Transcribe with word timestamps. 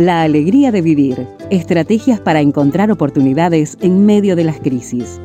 La 0.00 0.22
alegría 0.22 0.72
de 0.72 0.80
vivir. 0.80 1.28
Estrategias 1.50 2.18
para 2.20 2.40
encontrar 2.40 2.90
oportunidades 2.90 3.76
en 3.82 4.06
medio 4.06 4.34
de 4.34 4.44
las 4.44 4.58
crisis. 4.58 5.20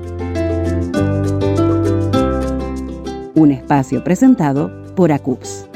Un 3.36 3.52
espacio 3.52 4.04
presentado 4.04 4.70
por 4.94 5.14
ACUPS. 5.14 5.70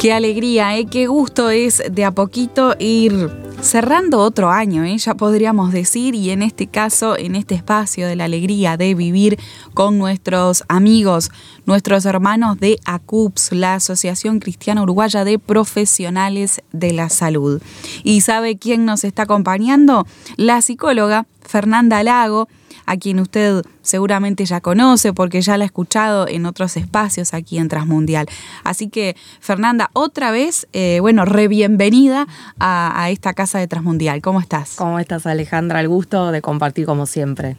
Qué 0.00 0.10
alegría, 0.10 0.78
¿eh? 0.78 0.86
qué 0.86 1.08
gusto 1.08 1.50
es 1.50 1.82
de 1.92 2.06
a 2.06 2.12
poquito 2.12 2.74
ir 2.78 3.47
cerrando 3.60 4.18
otro 4.20 4.50
año, 4.50 4.84
¿eh? 4.84 4.96
ya 4.98 5.14
podríamos 5.14 5.72
decir, 5.72 6.14
y 6.14 6.30
en 6.30 6.42
este 6.42 6.66
caso, 6.66 7.16
en 7.16 7.34
este 7.34 7.54
espacio 7.54 8.06
de 8.06 8.16
la 8.16 8.24
alegría 8.24 8.76
de 8.76 8.94
vivir 8.94 9.38
con 9.74 9.98
nuestros 9.98 10.64
amigos, 10.68 11.30
nuestros 11.66 12.04
hermanos 12.06 12.58
de 12.58 12.78
ACUPS, 12.84 13.52
la 13.52 13.74
Asociación 13.74 14.40
Cristiana 14.40 14.82
Uruguaya 14.82 15.24
de 15.24 15.38
Profesionales 15.38 16.62
de 16.72 16.92
la 16.92 17.08
Salud. 17.08 17.60
¿Y 18.04 18.20
sabe 18.20 18.56
quién 18.56 18.84
nos 18.84 19.04
está 19.04 19.22
acompañando? 19.22 20.06
La 20.36 20.62
psicóloga 20.62 21.26
Fernanda 21.40 22.02
Lago 22.02 22.48
a 22.88 22.96
quien 22.96 23.20
usted 23.20 23.62
seguramente 23.82 24.44
ya 24.46 24.60
conoce 24.60 25.12
porque 25.12 25.42
ya 25.42 25.56
la 25.58 25.64
ha 25.64 25.66
escuchado 25.66 26.26
en 26.26 26.46
otros 26.46 26.76
espacios 26.76 27.34
aquí 27.34 27.58
en 27.58 27.68
Transmundial. 27.68 28.26
Así 28.64 28.88
que, 28.88 29.14
Fernanda, 29.40 29.90
otra 29.92 30.30
vez, 30.30 30.66
eh, 30.72 30.98
bueno, 31.00 31.24
re 31.26 31.48
bienvenida 31.48 32.26
a, 32.58 33.02
a 33.02 33.10
esta 33.10 33.34
casa 33.34 33.58
de 33.58 33.68
Transmundial. 33.68 34.22
¿Cómo 34.22 34.40
estás? 34.40 34.74
¿Cómo 34.76 34.98
estás, 34.98 35.26
Alejandra? 35.26 35.80
El 35.80 35.88
gusto 35.88 36.32
de 36.32 36.40
compartir 36.40 36.86
como 36.86 37.06
siempre. 37.06 37.56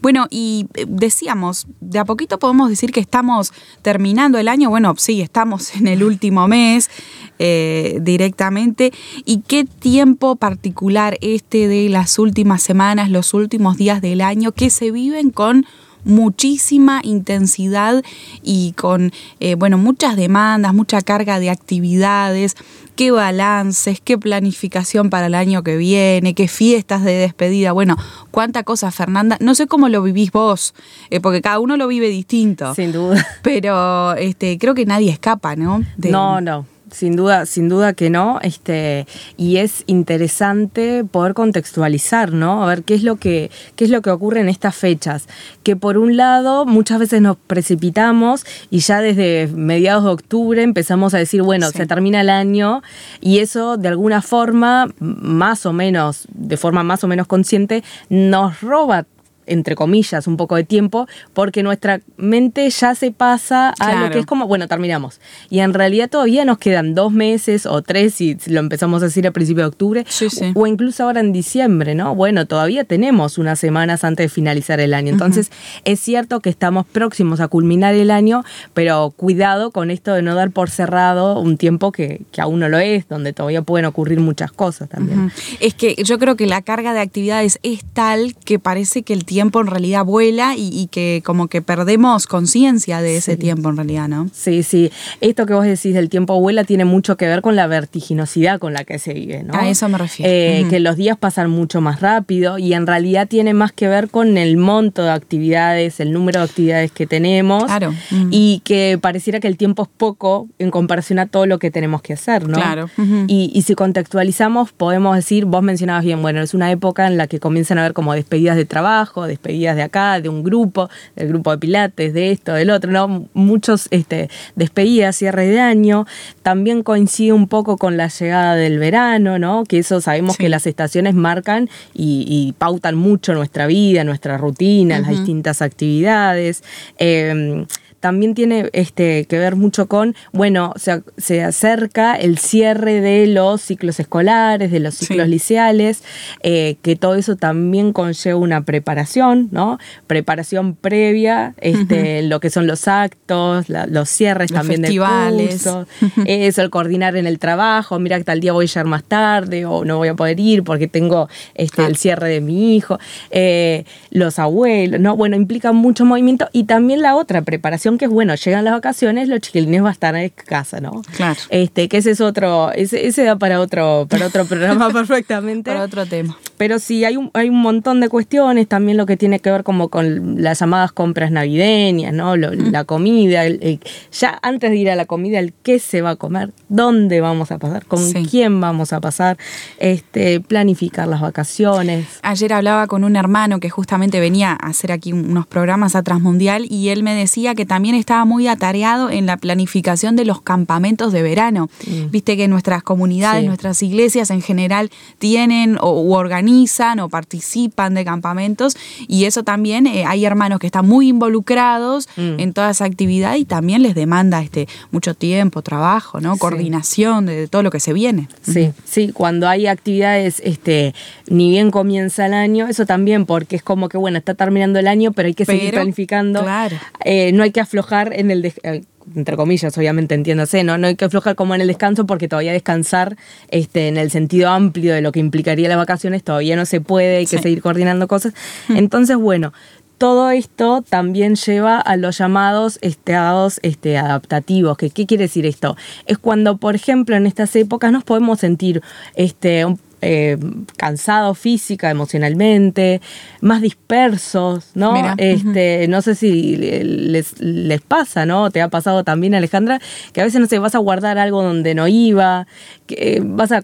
Bueno, 0.00 0.26
y 0.30 0.66
eh, 0.74 0.86
decíamos, 0.88 1.66
de 1.80 1.98
a 1.98 2.04
poquito 2.04 2.38
podemos 2.38 2.68
decir 2.68 2.92
que 2.92 3.00
estamos 3.00 3.52
terminando 3.82 4.38
el 4.38 4.48
año. 4.48 4.70
Bueno, 4.70 4.94
sí, 4.98 5.20
estamos 5.20 5.74
en 5.76 5.86
el 5.86 6.02
último 6.02 6.48
mes 6.48 6.90
eh, 7.38 7.98
directamente. 8.02 8.92
¿Y 9.24 9.40
qué 9.40 9.64
tiempo 9.64 10.36
particular 10.36 11.18
este 11.20 11.68
de 11.68 11.88
las 11.88 12.18
últimas 12.18 12.62
semanas, 12.62 13.10
los 13.10 13.34
últimos 13.34 13.76
días 13.76 14.00
del 14.00 14.20
año, 14.20 14.52
que 14.52 14.70
se 14.70 14.90
viven 14.90 15.30
con 15.30 15.66
muchísima 16.04 17.00
intensidad 17.02 18.02
y 18.42 18.72
con 18.72 19.12
eh, 19.40 19.54
bueno 19.54 19.78
muchas 19.78 20.16
demandas, 20.16 20.74
mucha 20.74 21.00
carga 21.00 21.40
de 21.40 21.50
actividades, 21.50 22.56
qué 22.96 23.10
balances, 23.10 24.00
qué 24.00 24.18
planificación 24.18 25.10
para 25.10 25.26
el 25.26 25.34
año 25.34 25.62
que 25.62 25.76
viene, 25.76 26.34
qué 26.34 26.48
fiestas 26.48 27.04
de 27.04 27.12
despedida, 27.12 27.72
bueno, 27.72 27.96
cuánta 28.30 28.62
cosa, 28.62 28.90
Fernanda. 28.90 29.36
No 29.40 29.54
sé 29.54 29.66
cómo 29.66 29.88
lo 29.88 30.02
vivís 30.02 30.32
vos, 30.32 30.74
eh, 31.10 31.20
porque 31.20 31.42
cada 31.42 31.58
uno 31.58 31.76
lo 31.76 31.88
vive 31.88 32.08
distinto. 32.08 32.74
Sin 32.74 32.92
duda. 32.92 33.26
Pero 33.42 34.14
este, 34.14 34.58
creo 34.58 34.74
que 34.74 34.86
nadie 34.86 35.10
escapa, 35.10 35.56
¿no? 35.56 35.82
No, 35.96 36.40
no 36.40 36.73
sin 36.94 37.16
duda, 37.16 37.44
sin 37.44 37.68
duda 37.68 37.92
que 37.92 38.08
no, 38.08 38.38
este, 38.42 39.06
y 39.36 39.56
es 39.56 39.82
interesante 39.86 41.04
poder 41.04 41.34
contextualizar, 41.34 42.32
¿no? 42.32 42.62
A 42.62 42.66
ver 42.66 42.84
qué 42.84 42.94
es 42.94 43.02
lo 43.02 43.16
que, 43.16 43.50
qué 43.76 43.84
es 43.84 43.90
lo 43.90 44.00
que 44.00 44.10
ocurre 44.10 44.40
en 44.40 44.48
estas 44.48 44.76
fechas. 44.76 45.26
Que 45.62 45.76
por 45.76 45.98
un 45.98 46.16
lado, 46.16 46.66
muchas 46.66 47.00
veces 47.00 47.20
nos 47.20 47.36
precipitamos 47.36 48.46
y 48.70 48.78
ya 48.78 49.00
desde 49.00 49.48
mediados 49.48 50.04
de 50.04 50.10
octubre 50.10 50.62
empezamos 50.62 51.14
a 51.14 51.18
decir, 51.18 51.42
bueno, 51.42 51.70
se 51.70 51.86
termina 51.86 52.20
el 52.20 52.30
año, 52.30 52.82
y 53.20 53.38
eso 53.38 53.76
de 53.76 53.88
alguna 53.88 54.22
forma, 54.22 54.86
más 54.98 55.66
o 55.66 55.72
menos, 55.72 56.28
de 56.32 56.56
forma 56.56 56.84
más 56.84 57.02
o 57.04 57.08
menos 57.08 57.26
consciente, 57.26 57.82
nos 58.08 58.60
roba 58.60 59.06
entre 59.46 59.74
comillas, 59.74 60.26
un 60.26 60.36
poco 60.36 60.56
de 60.56 60.64
tiempo, 60.64 61.06
porque 61.32 61.62
nuestra 61.62 62.00
mente 62.16 62.68
ya 62.70 62.94
se 62.94 63.10
pasa 63.10 63.74
a 63.78 63.94
lo 63.94 64.10
que 64.10 64.20
es 64.20 64.26
como, 64.26 64.46
bueno, 64.46 64.68
terminamos. 64.68 65.20
Y 65.50 65.60
en 65.60 65.74
realidad 65.74 66.08
todavía 66.08 66.44
nos 66.44 66.58
quedan 66.58 66.94
dos 66.94 67.12
meses 67.12 67.66
o 67.66 67.82
tres, 67.82 68.14
si 68.14 68.36
lo 68.46 68.60
empezamos 68.60 69.02
a 69.02 69.06
decir 69.06 69.26
a 69.26 69.30
principios 69.30 69.64
de 69.64 69.68
octubre, 69.68 70.06
o 70.54 70.66
incluso 70.66 71.04
ahora 71.04 71.20
en 71.20 71.32
diciembre, 71.32 71.94
¿no? 71.94 72.14
Bueno, 72.14 72.46
todavía 72.46 72.84
tenemos 72.84 73.38
unas 73.38 73.58
semanas 73.58 74.04
antes 74.04 74.24
de 74.24 74.28
finalizar 74.28 74.80
el 74.80 74.94
año. 74.94 75.10
Entonces, 75.12 75.50
es 75.84 76.00
cierto 76.00 76.40
que 76.40 76.50
estamos 76.50 76.86
próximos 76.86 77.40
a 77.40 77.48
culminar 77.48 77.94
el 77.94 78.10
año, 78.10 78.44
pero 78.72 79.12
cuidado 79.16 79.70
con 79.70 79.90
esto 79.90 80.14
de 80.14 80.22
no 80.22 80.34
dar 80.34 80.50
por 80.50 80.70
cerrado 80.70 81.40
un 81.40 81.56
tiempo 81.56 81.92
que, 81.92 82.22
que 82.32 82.40
aún 82.40 82.60
no 82.60 82.68
lo 82.68 82.78
es, 82.78 83.08
donde 83.08 83.32
todavía 83.32 83.62
pueden 83.62 83.86
ocurrir 83.86 84.20
muchas 84.20 84.52
cosas 84.52 84.88
también. 84.88 85.32
Es 85.60 85.74
que 85.74 85.94
yo 86.02 86.18
creo 86.18 86.36
que 86.36 86.46
la 86.46 86.62
carga 86.62 86.94
de 86.94 87.00
actividades 87.00 87.58
es 87.62 87.84
tal 87.92 88.34
que 88.44 88.58
parece 88.58 89.02
que 89.02 89.12
el 89.12 89.24
tiempo 89.24 89.33
tiempo 89.34 89.60
en 89.60 89.66
realidad 89.66 90.04
vuela 90.04 90.54
y, 90.56 90.86
que 90.92 91.20
como 91.24 91.48
que 91.48 91.60
perdemos 91.60 92.28
conciencia 92.28 93.02
de 93.02 93.16
ese 93.16 93.36
tiempo 93.36 93.68
en 93.68 93.76
realidad, 93.76 94.06
¿no? 94.06 94.30
Sí, 94.32 94.62
sí. 94.62 94.92
Esto 95.20 95.44
que 95.44 95.54
vos 95.54 95.64
decís 95.64 95.92
del 95.92 96.08
tiempo 96.08 96.38
vuela 96.38 96.62
tiene 96.62 96.84
mucho 96.84 97.16
que 97.16 97.26
ver 97.26 97.42
con 97.42 97.56
la 97.56 97.66
vertiginosidad 97.66 98.60
con 98.60 98.74
la 98.74 98.84
que 98.84 99.00
se 99.00 99.12
vive, 99.12 99.42
¿no? 99.42 99.54
A 99.54 99.68
eso 99.68 99.88
me 99.88 99.98
refiero. 99.98 100.30
Eh, 100.32 100.66
que 100.70 100.78
los 100.78 100.94
días 100.96 101.18
pasan 101.18 101.50
mucho 101.50 101.80
más 101.80 102.00
rápido 102.00 102.58
y 102.58 102.74
en 102.74 102.86
realidad 102.86 103.26
tiene 103.26 103.54
más 103.54 103.72
que 103.72 103.88
ver 103.88 104.08
con 104.08 104.38
el 104.38 104.56
monto 104.56 105.02
de 105.02 105.10
actividades, 105.10 105.98
el 105.98 106.12
número 106.12 106.38
de 106.38 106.44
actividades 106.44 106.92
que 106.92 107.08
tenemos. 107.08 107.64
Claro. 107.64 107.92
Y 108.30 108.62
que 108.62 109.00
pareciera 109.02 109.40
que 109.40 109.48
el 109.48 109.56
tiempo 109.56 109.82
es 109.82 109.88
poco 109.88 110.46
en 110.60 110.70
comparación 110.70 111.18
a 111.18 111.26
todo 111.26 111.46
lo 111.46 111.58
que 111.58 111.72
tenemos 111.72 112.02
que 112.02 112.12
hacer, 112.12 112.46
¿no? 112.46 112.54
Claro. 112.54 112.88
y, 113.26 113.50
y 113.52 113.62
si 113.62 113.74
contextualizamos, 113.74 114.70
podemos 114.70 115.16
decir, 115.16 115.44
vos 115.44 115.64
mencionabas 115.64 116.04
bien, 116.04 116.22
bueno, 116.22 116.40
es 116.40 116.54
una 116.54 116.70
época 116.70 117.08
en 117.08 117.16
la 117.16 117.26
que 117.26 117.40
comienzan 117.40 117.78
a 117.78 117.80
haber 117.80 117.94
como 117.94 118.14
despedidas 118.14 118.54
de 118.56 118.64
trabajo, 118.64 119.23
despedidas 119.26 119.76
de 119.76 119.82
acá, 119.82 120.20
de 120.20 120.28
un 120.28 120.42
grupo, 120.42 120.88
del 121.16 121.28
grupo 121.28 121.50
de 121.50 121.58
Pilates, 121.58 122.12
de 122.12 122.30
esto, 122.30 122.54
del 122.54 122.70
otro, 122.70 122.90
¿no? 122.90 123.28
Muchos 123.34 123.88
este, 123.90 124.28
despedidas, 124.56 125.16
cierre 125.16 125.46
de 125.46 125.60
año. 125.60 126.06
También 126.42 126.82
coincide 126.82 127.32
un 127.32 127.48
poco 127.48 127.76
con 127.76 127.96
la 127.96 128.08
llegada 128.08 128.56
del 128.56 128.78
verano, 128.78 129.38
¿no? 129.38 129.64
Que 129.64 129.78
eso 129.78 130.00
sabemos 130.00 130.36
que 130.36 130.48
las 130.48 130.66
estaciones 130.66 131.14
marcan 131.14 131.68
y, 131.94 132.54
pautan 132.58 132.94
mucho 132.94 133.34
nuestra 133.34 133.66
vida, 133.66 134.04
nuestra 134.04 134.38
rutina, 134.38 134.98
las 134.98 135.10
distintas 135.10 135.62
actividades. 135.62 136.62
Em, 136.98 137.66
también 138.04 138.34
tiene 138.34 138.68
este, 138.74 139.24
que 139.24 139.38
ver 139.38 139.56
mucho 139.56 139.86
con, 139.86 140.14
bueno, 140.30 140.74
se, 140.76 141.02
se 141.16 141.42
acerca 141.42 142.14
el 142.16 142.36
cierre 142.36 143.00
de 143.00 143.26
los 143.26 143.62
ciclos 143.62 143.98
escolares, 143.98 144.70
de 144.70 144.78
los 144.78 144.92
ciclos 144.92 145.26
liceales, 145.26 146.04
eh, 146.42 146.76
que 146.82 146.96
todo 146.96 147.14
eso 147.14 147.36
también 147.36 147.94
conlleva 147.94 148.38
una 148.38 148.60
preparación, 148.60 149.48
¿no? 149.52 149.78
Preparación 150.06 150.74
previa, 150.74 151.54
este, 151.62 152.20
lo 152.24 152.40
que 152.40 152.50
son 152.50 152.66
los 152.66 152.88
actos, 152.88 153.70
los 153.70 154.10
cierres 154.10 154.52
también 154.52 154.82
festivales. 154.82 155.64
del 155.64 155.72
curso, 155.72 155.86
eso, 156.26 156.60
el 156.60 156.68
coordinar 156.68 157.16
en 157.16 157.26
el 157.26 157.38
trabajo, 157.38 157.98
mira 157.98 158.18
que 158.18 158.24
tal 158.24 158.40
día 158.40 158.52
voy 158.52 158.66
a 158.66 158.68
llegar 158.68 158.84
más 158.84 159.04
tarde 159.04 159.64
o 159.64 159.86
no 159.86 159.96
voy 159.96 160.08
a 160.08 160.14
poder 160.14 160.38
ir 160.38 160.62
porque 160.62 160.88
tengo 160.88 161.30
este, 161.54 161.86
el 161.86 161.96
cierre 161.96 162.28
de 162.28 162.42
mi 162.42 162.76
hijo, 162.76 162.98
eh, 163.30 163.86
los 164.10 164.38
abuelos, 164.38 165.00
¿no? 165.00 165.16
Bueno, 165.16 165.36
implica 165.36 165.72
mucho 165.72 166.04
movimiento 166.04 166.50
y 166.52 166.64
también 166.64 167.00
la 167.00 167.16
otra 167.16 167.40
preparación 167.40 167.93
que 167.98 168.06
es 168.06 168.10
bueno, 168.10 168.34
llegan 168.34 168.64
las 168.64 168.74
vacaciones, 168.74 169.28
los 169.28 169.40
chiquilines 169.40 169.82
van 169.82 169.90
a 169.90 169.92
estar 169.92 170.16
en 170.16 170.28
casa, 170.30 170.80
¿no? 170.80 171.02
Claro. 171.16 171.40
Este, 171.50 171.88
que 171.88 171.98
ese 171.98 172.12
es 172.12 172.20
otro, 172.20 172.72
ese, 172.72 173.06
ese 173.06 173.24
da 173.24 173.36
para 173.36 173.60
otro, 173.60 174.06
para 174.08 174.26
otro 174.26 174.44
programa 174.46 174.90
perfectamente. 174.92 175.70
Para 175.70 175.84
otro 175.84 176.06
tema. 176.06 176.36
Pero 176.64 176.78
sí, 176.78 177.04
hay 177.04 177.18
un, 177.18 177.30
hay 177.34 177.50
un 177.50 177.60
montón 177.60 178.00
de 178.00 178.08
cuestiones, 178.08 178.66
también 178.66 178.96
lo 178.96 179.04
que 179.04 179.18
tiene 179.18 179.38
que 179.38 179.50
ver 179.50 179.64
como 179.64 179.90
con 179.90 180.42
las 180.42 180.60
llamadas 180.60 180.92
compras 180.92 181.30
navideñas, 181.30 182.14
¿no? 182.14 182.36
La 182.36 182.84
comida, 182.84 183.42
ya 183.46 184.38
antes 184.40 184.70
de 184.70 184.76
ir 184.78 184.88
a 184.88 184.96
la 184.96 185.04
comida, 185.04 185.40
el 185.40 185.52
qué 185.52 185.78
se 185.78 186.00
va 186.00 186.12
a 186.12 186.16
comer, 186.16 186.54
dónde 186.70 187.20
vamos 187.20 187.52
a 187.52 187.58
pasar, 187.58 187.84
con 187.84 188.00
quién 188.30 188.62
vamos 188.62 188.94
a 188.94 189.02
pasar, 189.02 189.36
este, 189.78 190.40
planificar 190.40 191.06
las 191.06 191.20
vacaciones. 191.20 192.06
Ayer 192.22 192.54
hablaba 192.54 192.86
con 192.86 193.04
un 193.04 193.16
hermano 193.16 193.60
que 193.60 193.68
justamente 193.68 194.18
venía 194.18 194.52
a 194.52 194.68
hacer 194.68 194.90
aquí 194.90 195.12
unos 195.12 195.46
programas 195.46 195.94
a 195.94 196.02
Transmundial 196.02 196.64
y 196.70 196.88
él 196.88 197.02
me 197.02 197.14
decía 197.14 197.54
que 197.54 197.66
también 197.66 197.94
estaba 197.94 198.24
muy 198.24 198.48
atareado 198.48 199.10
en 199.10 199.26
la 199.26 199.36
planificación 199.36 200.16
de 200.16 200.24
los 200.24 200.40
campamentos 200.40 201.12
de 201.12 201.20
verano. 201.20 201.68
Mm. 201.86 202.10
Viste 202.10 202.38
que 202.38 202.48
nuestras 202.48 202.82
comunidades, 202.82 203.44
nuestras 203.44 203.82
iglesias 203.82 204.30
en 204.30 204.40
general 204.40 204.90
tienen 205.18 205.76
o 205.78 206.10
organizan 206.16 206.53
o 207.02 207.08
participan 207.08 207.94
de 207.94 208.04
campamentos 208.04 208.76
y 209.08 209.24
eso 209.24 209.42
también 209.42 209.86
eh, 209.86 210.04
hay 210.06 210.24
hermanos 210.24 210.60
que 210.60 210.66
están 210.66 210.86
muy 210.86 211.08
involucrados 211.08 212.08
mm. 212.16 212.38
en 212.38 212.52
toda 212.52 212.70
esa 212.70 212.84
actividad 212.84 213.36
y 213.36 213.44
también 213.44 213.82
les 213.82 213.94
demanda 213.94 214.40
este 214.40 214.68
mucho 214.90 215.14
tiempo, 215.14 215.62
trabajo, 215.62 216.20
¿no? 216.20 216.36
Coordinación 216.36 217.26
de, 217.26 217.48
todo 217.48 217.62
lo 217.62 217.70
que 217.70 217.80
se 217.80 217.92
viene. 217.92 218.28
Sí, 218.42 218.72
sí, 218.84 219.10
cuando 219.12 219.48
hay 219.48 219.66
actividades, 219.66 220.40
este, 220.44 220.94
ni 221.28 221.50
bien 221.50 221.70
comienza 221.70 222.26
el 222.26 222.34
año, 222.34 222.68
eso 222.68 222.86
también, 222.86 223.26
porque 223.26 223.56
es 223.56 223.62
como 223.62 223.88
que 223.88 223.98
bueno, 223.98 224.18
está 224.18 224.34
terminando 224.34 224.78
el 224.78 224.86
año, 224.86 225.12
pero 225.12 225.26
hay 225.26 225.34
que 225.34 225.44
seguir 225.44 225.72
planificando. 225.72 226.42
Claro. 226.42 226.76
Eh, 227.04 227.32
no 227.32 227.42
hay 227.42 227.50
que 227.50 227.60
aflojar 227.60 228.12
en 228.14 228.30
el, 228.30 228.44
eh, 228.44 228.82
entre 229.14 229.36
comillas, 229.36 229.76
obviamente, 229.76 230.14
entiéndase, 230.14 230.64
¿no? 230.64 230.78
No 230.78 230.86
hay 230.86 230.96
que 230.96 231.04
aflojar 231.04 231.36
como 231.36 231.54
en 231.54 231.60
el 231.60 231.68
descanso 231.68 232.06
porque 232.06 232.28
todavía 232.28 232.52
descansar 232.52 233.16
este, 233.48 233.88
en 233.88 233.96
el 233.96 234.10
sentido 234.10 234.50
amplio 234.50 234.94
de 234.94 235.00
lo 235.00 235.12
que 235.12 235.20
implicaría 235.20 235.68
las 235.68 235.76
vacaciones 235.76 236.22
todavía 236.22 236.56
no 236.56 236.66
se 236.66 236.80
puede, 236.80 237.18
hay 237.18 237.26
que 237.26 237.38
seguir 237.38 237.62
coordinando 237.62 238.08
cosas. 238.08 238.34
Hmm. 238.68 238.76
Entonces, 238.76 239.16
bueno, 239.16 239.52
todo 239.98 240.30
esto 240.30 240.82
también 240.82 241.36
lleva 241.36 241.78
a 241.78 241.96
los 241.96 242.18
llamados 242.18 242.78
estados 242.82 243.60
este, 243.62 243.96
adaptativos. 243.96 244.76
¿Qué, 244.76 244.90
¿Qué 244.90 245.06
quiere 245.06 245.24
decir 245.24 245.46
esto? 245.46 245.76
Es 246.06 246.18
cuando, 246.18 246.56
por 246.56 246.74
ejemplo, 246.74 247.16
en 247.16 247.26
estas 247.26 247.54
épocas 247.56 247.92
nos 247.92 248.04
podemos 248.04 248.40
sentir 248.40 248.82
este, 249.14 249.64
eh, 250.04 250.36
cansados 250.76 251.38
física, 251.38 251.90
emocionalmente, 251.90 253.00
más 253.40 253.62
dispersos, 253.62 254.70
¿no? 254.74 254.94
Este, 255.16 255.88
No 255.88 256.02
sé 256.02 256.14
si 256.14 256.56
les, 256.56 257.40
les, 257.40 257.80
pasa, 257.80 258.26
¿no? 258.26 258.50
Te 258.50 258.60
ha 258.60 258.68
pasado 258.68 259.04
también, 259.04 259.34
Alejandra, 259.34 259.80
que 260.12 260.20
a 260.20 260.24
veces 260.24 260.40
no 260.40 260.46
sé, 260.46 260.58
vas 260.58 260.74
a 260.74 260.78
guardar 260.78 261.18
algo 261.18 261.42
donde 261.42 261.74
no 261.74 261.88
iba, 261.88 262.46
que 262.86 263.22
vas 263.24 263.52
a 263.52 263.62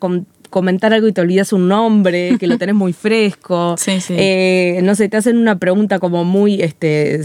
comentar 0.50 0.92
algo 0.92 1.08
y 1.08 1.12
te 1.12 1.20
olvidas 1.20 1.52
un 1.52 1.68
nombre, 1.68 2.36
que 2.38 2.46
lo 2.46 2.58
tenés 2.58 2.74
muy 2.74 2.92
fresco. 2.92 3.76
Sí, 3.80 4.00
sí. 4.00 4.14
Eh, 4.16 4.80
no 4.82 4.94
sé, 4.94 5.08
te 5.08 5.16
hacen 5.16 5.38
una 5.38 5.58
pregunta 5.58 5.98
como 5.98 6.24
muy 6.24 6.60
este, 6.62 7.20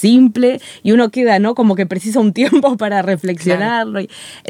simple 0.00 0.60
y 0.82 0.92
uno 0.92 1.10
queda, 1.10 1.38
¿no? 1.38 1.54
Como 1.54 1.76
que 1.76 1.86
precisa 1.86 2.20
un 2.20 2.32
tiempo 2.40 2.76
para 2.76 3.02
reflexionarlo. 3.02 4.00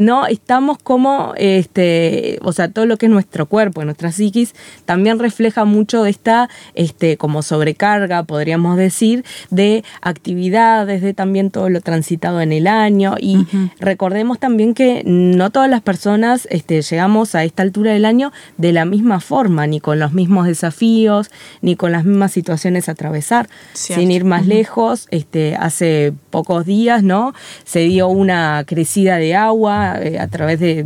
No, 0.01 0.27
estamos 0.27 0.79
como, 0.79 1.35
este, 1.37 2.39
o 2.43 2.53
sea, 2.53 2.71
todo 2.71 2.87
lo 2.87 2.97
que 2.97 3.07
es 3.07 3.13
nuestro 3.13 3.47
cuerpo, 3.47 3.85
nuestra 3.85 4.13
psiquis, 4.13 4.55
también 4.85 5.19
refleja 5.19 5.65
mucho 5.65 6.03
de 6.03 6.11
esta, 6.11 6.49
este, 6.75 7.17
como 7.17 7.43
sobrecarga, 7.43 8.23
podríamos 8.23 8.77
decir, 8.77 9.25
de 9.51 9.85
actividades, 10.03 11.03
de 11.03 11.15
también 11.15 11.51
todo 11.51 11.69
lo 11.69 11.81
transitado 11.81 12.41
en 12.41 12.53
el 12.53 12.67
año. 12.67 13.17
Y 13.19 13.47
recordemos 13.79 14.39
también 14.39 14.75
que 14.75 15.03
no 15.05 15.51
todas 15.51 15.69
las 15.69 15.83
personas 15.83 16.47
este, 16.51 16.83
llegamos 16.83 17.35
a 17.35 17.45
esta 17.45 17.63
altura 17.63 17.93
del 17.93 18.05
año 18.05 18.33
de 18.57 18.73
la 18.73 18.85
misma 18.85 19.21
forma, 19.21 19.67
ni 19.67 19.81
con 19.81 19.99
los 19.99 20.13
mismos 20.13 20.47
desafíos, 20.47 21.31
ni 21.63 21.77
con 21.77 21.93
las 21.93 22.05
mismas 22.05 22.33
situaciones 22.33 22.89
a 22.89 22.93
atravesar. 22.93 23.49
Sin 23.73 24.11
ir 24.11 24.25
más 24.25 24.47
lejos, 24.47 25.07
este, 25.11 25.40
hace 25.59 26.13
pocos 26.31 26.67
días, 26.67 27.03
¿no? 27.03 27.35
Se 27.65 27.81
dio 27.81 28.09
una 28.09 28.65
crecida 28.67 29.17
de 29.17 29.35
agua 29.35 29.99
eh, 30.01 30.19
a 30.19 30.29
través 30.29 30.61
de, 30.61 30.85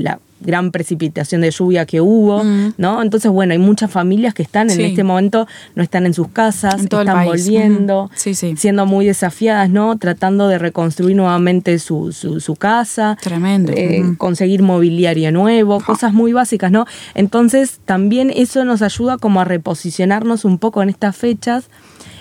la 0.00 0.20
gran 0.40 0.70
precipitación 0.70 1.40
de 1.40 1.50
lluvia 1.50 1.84
que 1.84 2.00
hubo, 2.00 2.44
mm. 2.44 2.74
¿no? 2.78 3.02
Entonces, 3.02 3.30
bueno, 3.30 3.52
hay 3.52 3.58
muchas 3.58 3.90
familias 3.90 4.34
que 4.34 4.42
están 4.42 4.70
en 4.70 4.80
este 4.80 5.02
momento, 5.02 5.48
no 5.74 5.82
están 5.82 6.06
en 6.06 6.14
sus 6.14 6.28
casas, 6.28 6.80
están 6.80 7.24
volviendo, 7.24 8.08
siendo 8.14 8.86
muy 8.86 9.06
desafiadas, 9.06 9.68
¿no? 9.68 9.98
Tratando 9.98 10.46
de 10.46 10.58
reconstruir 10.58 11.16
nuevamente 11.16 11.78
su, 11.80 12.12
su, 12.12 12.54
casa. 12.56 13.18
Tremendo. 13.20 13.72
Eh, 13.74 14.14
conseguir 14.16 14.62
mobiliario 14.62 15.32
nuevo, 15.32 15.80
cosas 15.80 16.12
muy 16.12 16.32
básicas, 16.32 16.70
¿no? 16.70 16.86
Entonces, 17.14 17.80
también 17.84 18.30
eso 18.34 18.64
nos 18.64 18.82
ayuda 18.82 19.18
como 19.18 19.40
a 19.40 19.44
reposicionarnos 19.44 20.44
un 20.44 20.58
poco 20.58 20.82
en 20.82 20.88
estas 20.88 21.16
fechas 21.16 21.68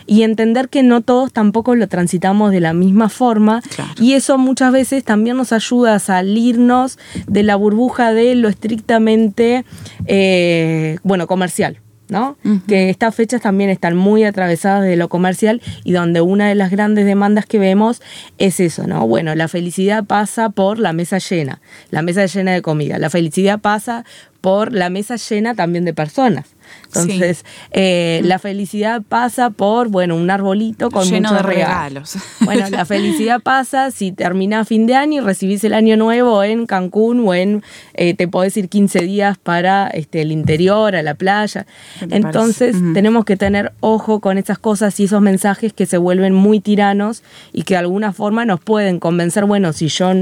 y 0.07 0.24
entender 0.24 0.69
que 0.69 0.81
no 0.81 1.01
todos 1.01 1.31
tampoco 1.31 1.75
lo 1.75 1.88
transitamos 1.88 2.51
de 2.51 2.62
la 2.62 2.74
misma 2.74 3.09
forma 3.09 3.62
y 4.00 4.13
eso 4.13 4.38
muchas 4.38 4.71
veces 4.71 5.04
también 5.04 5.38
nos 5.38 5.51
ayuda 5.51 5.95
a 5.95 6.00
salirnos 6.00 6.98
de 7.27 7.44
la 7.44 7.56
burbuja 7.56 8.13
de 8.13 8.33
lo 8.36 8.48
estrictamente, 8.48 9.65
eh, 10.06 10.98
bueno, 11.04 11.27
comercial. 11.27 11.80
¿no? 12.09 12.38
Que 12.68 12.89
estas 12.89 13.15
fechas 13.15 13.42
también 13.42 13.69
están 13.69 13.95
muy 13.95 14.24
atravesadas 14.24 14.83
de 14.83 14.95
lo 14.95 15.09
comercial 15.09 15.62
y 15.83 15.92
donde 15.92 16.21
una 16.21 16.48
de 16.48 16.56
las 16.56 16.71
grandes 16.71 17.06
demandas 17.06 17.45
que 17.45 17.59
vemos 17.59 18.01
es 18.38 18.59
eso, 18.59 18.88
¿no? 18.88 19.06
Bueno, 19.07 19.36
la 19.36 19.48
felicidad 19.48 20.06
pasa 20.06 20.50
por 20.50 20.80
la 20.80 20.94
mesa 20.94 21.18
llena, 21.18 21.59
la 21.92 22.01
mesa 22.01 22.25
llena 22.25 22.54
de 22.54 22.62
comida, 22.62 22.98
la 22.98 23.09
felicidad 23.09 23.59
pasa 23.59 24.06
por 24.39 24.71
la 24.71 24.89
mesa 24.89 25.18
llena 25.18 25.54
también 25.54 25.83
de 25.83 25.94
personas. 25.94 26.45
Entonces, 26.85 27.45
eh, 27.71 28.21
la 28.23 28.39
felicidad 28.39 29.01
pasa 29.07 29.49
por, 29.49 29.89
bueno, 29.89 30.15
un 30.15 30.29
arbolito 30.29 30.89
con 30.89 31.05
Lleno 31.05 31.29
muchos 31.29 31.37
de 31.37 31.43
regalos. 31.43 32.17
Bueno, 32.47 32.69
la 32.69 32.85
felicidad 32.85 33.41
pasa 33.41 33.91
si 33.91 34.11
termina 34.11 34.63
fin 34.63 34.85
de 34.85 34.95
año 34.95 35.21
y 35.21 35.25
recibís 35.25 35.63
el 35.63 35.73
año 35.73 35.97
nuevo 35.97 36.43
en 36.43 36.65
Cancún 36.65 37.27
o 37.27 37.33
en, 37.33 37.63
eh, 37.93 38.13
te 38.13 38.27
podés 38.27 38.55
ir 38.55 38.69
15 38.69 38.99
días 38.99 39.37
para 39.37 39.87
este, 39.87 40.21
el 40.21 40.31
interior, 40.31 40.95
a 40.95 41.01
la 41.01 41.15
playa. 41.15 41.65
Entonces, 42.09 42.75
tenemos 42.93 43.25
que 43.25 43.35
tener 43.35 43.73
ojo 43.81 44.19
con 44.19 44.37
esas 44.37 44.59
cosas 44.59 44.97
y 44.99 45.05
esos 45.05 45.21
mensajes 45.21 45.73
que 45.73 45.85
se 45.85 45.97
vuelven 45.97 46.33
muy 46.33 46.59
tiranos 46.59 47.23
y 47.51 47.63
que 47.63 47.73
de 47.73 47.79
alguna 47.79 48.13
forma 48.13 48.45
nos 48.45 48.59
pueden 48.59 48.99
convencer, 48.99 49.45
bueno, 49.45 49.73
si 49.73 49.87
yo 49.87 50.13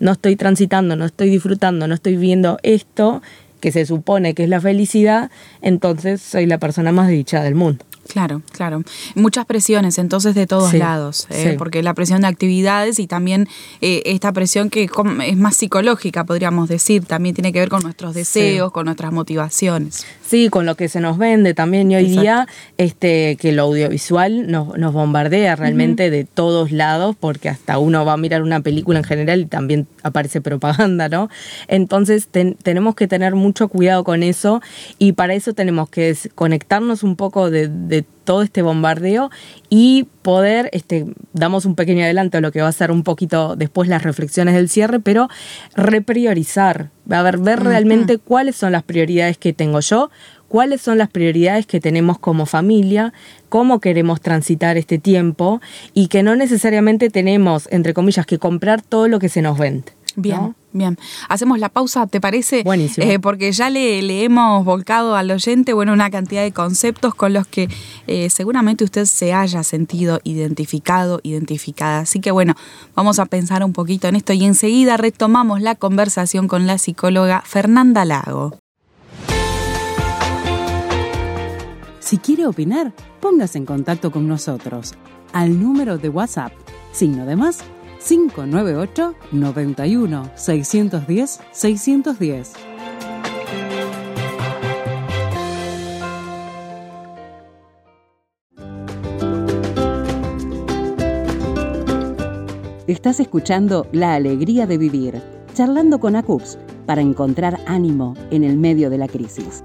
no 0.00 0.12
estoy 0.12 0.36
transitando, 0.36 0.96
no 0.96 1.04
estoy 1.04 1.30
disfrutando, 1.30 1.86
no 1.88 1.94
estoy 1.94 2.16
viendo 2.16 2.58
esto, 2.62 3.22
que 3.60 3.72
se 3.72 3.86
supone 3.86 4.34
que 4.34 4.44
es 4.44 4.48
la 4.48 4.60
felicidad, 4.60 5.30
entonces 5.62 6.20
soy 6.20 6.46
la 6.46 6.58
persona 6.58 6.92
más 6.92 7.08
dicha 7.08 7.42
del 7.42 7.54
mundo. 7.54 7.84
Claro, 8.06 8.42
claro. 8.52 8.82
Muchas 9.14 9.46
presiones 9.46 9.98
entonces 9.98 10.34
de 10.34 10.46
todos 10.46 10.72
lados, 10.74 11.26
eh, 11.30 11.56
porque 11.58 11.82
la 11.82 11.94
presión 11.94 12.22
de 12.22 12.28
actividades 12.28 12.98
y 12.98 13.06
también 13.06 13.48
eh, 13.80 14.02
esta 14.06 14.32
presión 14.32 14.70
que 14.70 14.88
es 15.24 15.36
más 15.36 15.56
psicológica, 15.56 16.24
podríamos 16.24 16.68
decir, 16.68 17.04
también 17.04 17.34
tiene 17.34 17.52
que 17.52 17.60
ver 17.60 17.68
con 17.68 17.82
nuestros 17.82 18.14
deseos, 18.14 18.72
con 18.72 18.86
nuestras 18.86 19.12
motivaciones. 19.12 20.06
Sí, 20.26 20.48
con 20.48 20.66
lo 20.66 20.74
que 20.74 20.88
se 20.88 21.00
nos 21.00 21.18
vende 21.18 21.54
también. 21.54 21.90
Y 21.90 21.96
hoy 21.96 22.08
día 22.08 22.46
este, 22.78 23.36
que 23.36 23.52
lo 23.52 23.62
audiovisual 23.62 24.50
nos, 24.50 24.76
nos 24.76 24.92
bombardea 24.92 25.56
realmente 25.56 26.10
de 26.10 26.24
todos 26.24 26.72
lados, 26.72 27.16
porque 27.18 27.48
hasta 27.48 27.78
uno 27.78 28.04
va 28.04 28.14
a 28.14 28.16
mirar 28.16 28.42
una 28.42 28.60
película 28.60 28.98
en 28.98 29.04
general 29.04 29.40
y 29.40 29.46
también 29.46 29.86
aparece 30.02 30.40
propaganda, 30.40 31.08
¿no? 31.08 31.28
Entonces 31.68 32.28
tenemos 32.62 32.94
que 32.94 33.08
tener 33.08 33.34
mucho 33.46 33.68
cuidado 33.68 34.04
con 34.04 34.22
eso 34.22 34.60
y 34.98 35.12
para 35.12 35.34
eso 35.34 35.54
tenemos 35.54 35.88
que 35.88 36.16
conectarnos 36.34 37.02
un 37.02 37.16
poco 37.16 37.50
de 37.50 38.04
todo 38.26 38.42
este 38.42 38.60
bombardeo 38.60 39.30
y 39.70 40.06
poder, 40.20 40.68
este, 40.72 41.06
damos 41.32 41.64
un 41.64 41.74
pequeño 41.74 42.04
adelanto 42.04 42.36
a 42.36 42.40
lo 42.42 42.52
que 42.52 42.60
va 42.60 42.68
a 42.68 42.72
ser 42.72 42.90
un 42.90 43.04
poquito 43.04 43.56
después 43.56 43.88
las 43.88 44.02
reflexiones 44.02 44.54
del 44.54 44.68
cierre, 44.68 45.00
pero 45.00 45.30
repriorizar, 45.74 46.90
a 47.08 47.22
ver, 47.22 47.38
ver 47.38 47.62
realmente 47.62 48.18
cuáles 48.18 48.56
son 48.56 48.72
las 48.72 48.82
prioridades 48.82 49.38
que 49.38 49.54
tengo 49.54 49.80
yo, 49.80 50.10
cuáles 50.48 50.82
son 50.82 50.98
las 50.98 51.08
prioridades 51.08 51.66
que 51.66 51.80
tenemos 51.80 52.18
como 52.18 52.44
familia, 52.44 53.14
cómo 53.48 53.80
queremos 53.80 54.20
transitar 54.20 54.76
este 54.76 54.98
tiempo 54.98 55.62
y 55.94 56.08
que 56.08 56.22
no 56.22 56.36
necesariamente 56.36 57.08
tenemos, 57.08 57.68
entre 57.70 57.94
comillas, 57.94 58.26
que 58.26 58.38
comprar 58.38 58.82
todo 58.82 59.08
lo 59.08 59.18
que 59.18 59.28
se 59.28 59.40
nos 59.40 59.56
vende. 59.56 59.92
Bien, 60.16 60.54
bien. 60.76 60.98
Hacemos 61.28 61.58
la 61.58 61.68
pausa, 61.68 62.06
¿te 62.06 62.20
parece? 62.20 62.62
Buenísimo. 62.62 63.06
Eh, 63.06 63.18
porque 63.18 63.52
ya 63.52 63.70
le, 63.70 64.24
hemos 64.24 64.64
volcado 64.64 65.16
al 65.16 65.30
oyente, 65.30 65.72
bueno, 65.72 65.92
una 65.92 66.10
cantidad 66.10 66.42
de 66.42 66.52
conceptos 66.52 67.14
con 67.14 67.32
los 67.32 67.46
que 67.46 67.68
eh, 68.06 68.30
seguramente 68.30 68.84
usted 68.84 69.04
se 69.04 69.32
haya 69.32 69.62
sentido 69.62 70.20
identificado, 70.24 71.20
identificada. 71.22 72.00
Así 72.00 72.20
que 72.20 72.30
bueno, 72.30 72.54
vamos 72.94 73.18
a 73.18 73.26
pensar 73.26 73.64
un 73.64 73.72
poquito 73.72 74.08
en 74.08 74.16
esto 74.16 74.32
y 74.32 74.44
enseguida 74.44 74.96
retomamos 74.96 75.60
la 75.60 75.74
conversación 75.74 76.48
con 76.48 76.66
la 76.66 76.78
psicóloga 76.78 77.42
Fernanda 77.44 78.04
Lago. 78.04 78.58
Si 82.00 82.18
quiere 82.18 82.46
opinar, 82.46 82.92
póngase 83.20 83.58
en 83.58 83.66
contacto 83.66 84.12
con 84.12 84.28
nosotros 84.28 84.94
al 85.32 85.60
número 85.60 85.98
de 85.98 86.08
WhatsApp, 86.08 86.52
signo 86.92 87.26
de 87.26 87.36
más 87.36 87.64
598 88.06 89.14
91 89.32 90.30
610 90.36 91.40
610. 91.50 92.52
Estás 102.86 103.18
escuchando 103.18 103.88
La 103.90 104.14
Alegría 104.14 104.68
de 104.68 104.78
Vivir, 104.78 105.20
charlando 105.54 105.98
con 105.98 106.14
ACUPS 106.14 106.58
para 106.86 107.00
encontrar 107.00 107.58
ánimo 107.66 108.14
en 108.30 108.44
el 108.44 108.56
medio 108.56 108.88
de 108.90 108.98
la 108.98 109.08
crisis. 109.08 109.64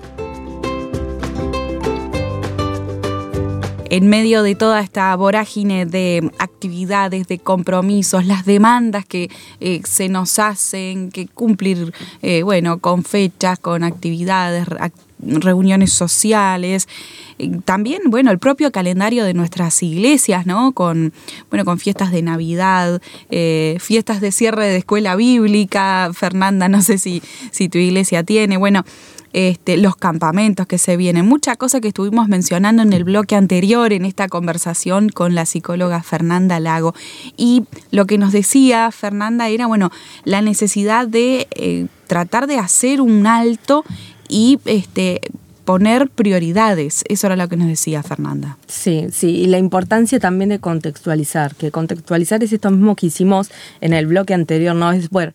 En 3.92 4.08
medio 4.08 4.42
de 4.42 4.56
toda 4.56 4.80
esta 4.80 5.14
vorágine 5.18 5.86
de 5.86 6.32
actividades, 6.40 7.28
de 7.28 7.40
compromisos, 7.40 8.26
las 8.26 8.46
demandas 8.46 9.06
que 9.06 9.30
eh, 9.60 9.82
se 9.84 10.08
nos 10.08 10.40
hacen, 10.40 11.12
que 11.12 11.28
cumplir, 11.28 11.94
eh, 12.22 12.42
bueno, 12.44 12.80
con 12.80 13.04
fechas, 13.04 13.60
con 13.60 13.84
actividades, 13.84 14.66
reuniones 15.20 15.92
sociales, 15.92 16.88
también, 17.66 18.04
bueno, 18.08 18.32
el 18.32 18.40
propio 18.40 18.72
calendario 18.72 19.26
de 19.26 19.34
nuestras 19.34 19.84
iglesias, 19.84 20.46
¿no? 20.46 20.72
Con, 20.72 21.12
bueno, 21.50 21.66
con 21.66 21.78
fiestas 21.78 22.14
de 22.14 22.22
Navidad, 22.22 23.02
eh, 23.30 23.76
fiestas 23.82 24.22
de 24.22 24.32
cierre 24.32 24.68
de 24.68 24.78
escuela 24.78 25.18
bíblica, 25.18 26.12
Fernanda, 26.14 26.70
no 26.70 26.82
sé 26.82 26.98
si, 26.98 27.22
si 27.52 27.68
tu 27.68 27.78
iglesia 27.78 28.24
tiene, 28.24 28.56
bueno, 28.56 28.86
este, 29.34 29.78
los 29.78 29.96
campamentos 29.96 30.68
que 30.68 30.78
se 30.78 30.98
vienen, 30.98 31.26
mucha 31.26 31.56
cosa 31.56 31.82
que 31.82 31.90
estuvimos 31.90 32.28
mencionando 32.28 32.82
en 32.84 32.94
el 32.94 33.04
bloque 33.04 33.36
anterior, 33.36 33.94
en 33.94 34.06
esta 34.06 34.28
conversación 34.28 35.10
con 35.10 35.36
la 35.36 35.46
psicóloga 35.46 36.04
Fernanda 36.04 36.60
Lago. 36.60 36.94
Y 37.38 37.64
lo 37.92 38.06
que 38.06 38.18
nos 38.18 38.32
decía 38.32 38.92
Fernanda 38.92 39.48
era, 39.50 39.68
bueno, 39.68 39.92
la 40.24 40.42
necesidad 40.42 41.08
de 41.08 41.48
eh, 41.52 41.88
tratar 42.08 42.48
de 42.48 42.58
hacer 42.58 43.02
un 43.02 43.26
alto 43.28 43.84
y 44.28 44.60
este, 44.66 45.22
poner 45.72 46.10
prioridades. 46.10 47.06
Eso 47.08 47.28
era 47.28 47.38
lo 47.38 47.48
que 47.48 47.56
nos 47.56 47.70
decía 47.70 48.04
Fernanda. 48.04 48.58
Sí, 48.68 49.08
sí, 49.14 49.30
y 49.38 49.46
la 49.46 49.58
importancia 49.58 50.20
también 50.20 50.50
de 50.50 50.60
contextualizar, 50.60 51.56
que 51.56 51.72
contextualizar 51.72 52.44
es 52.44 52.52
esto 52.52 52.72
mismo 52.72 52.98
que 52.98 53.06
hicimos 53.06 53.50
en 53.80 53.94
el 53.94 54.06
bloque 54.06 54.34
anterior, 54.34 54.76
¿no? 54.76 54.92
Es, 54.92 55.10
bueno, 55.10 55.32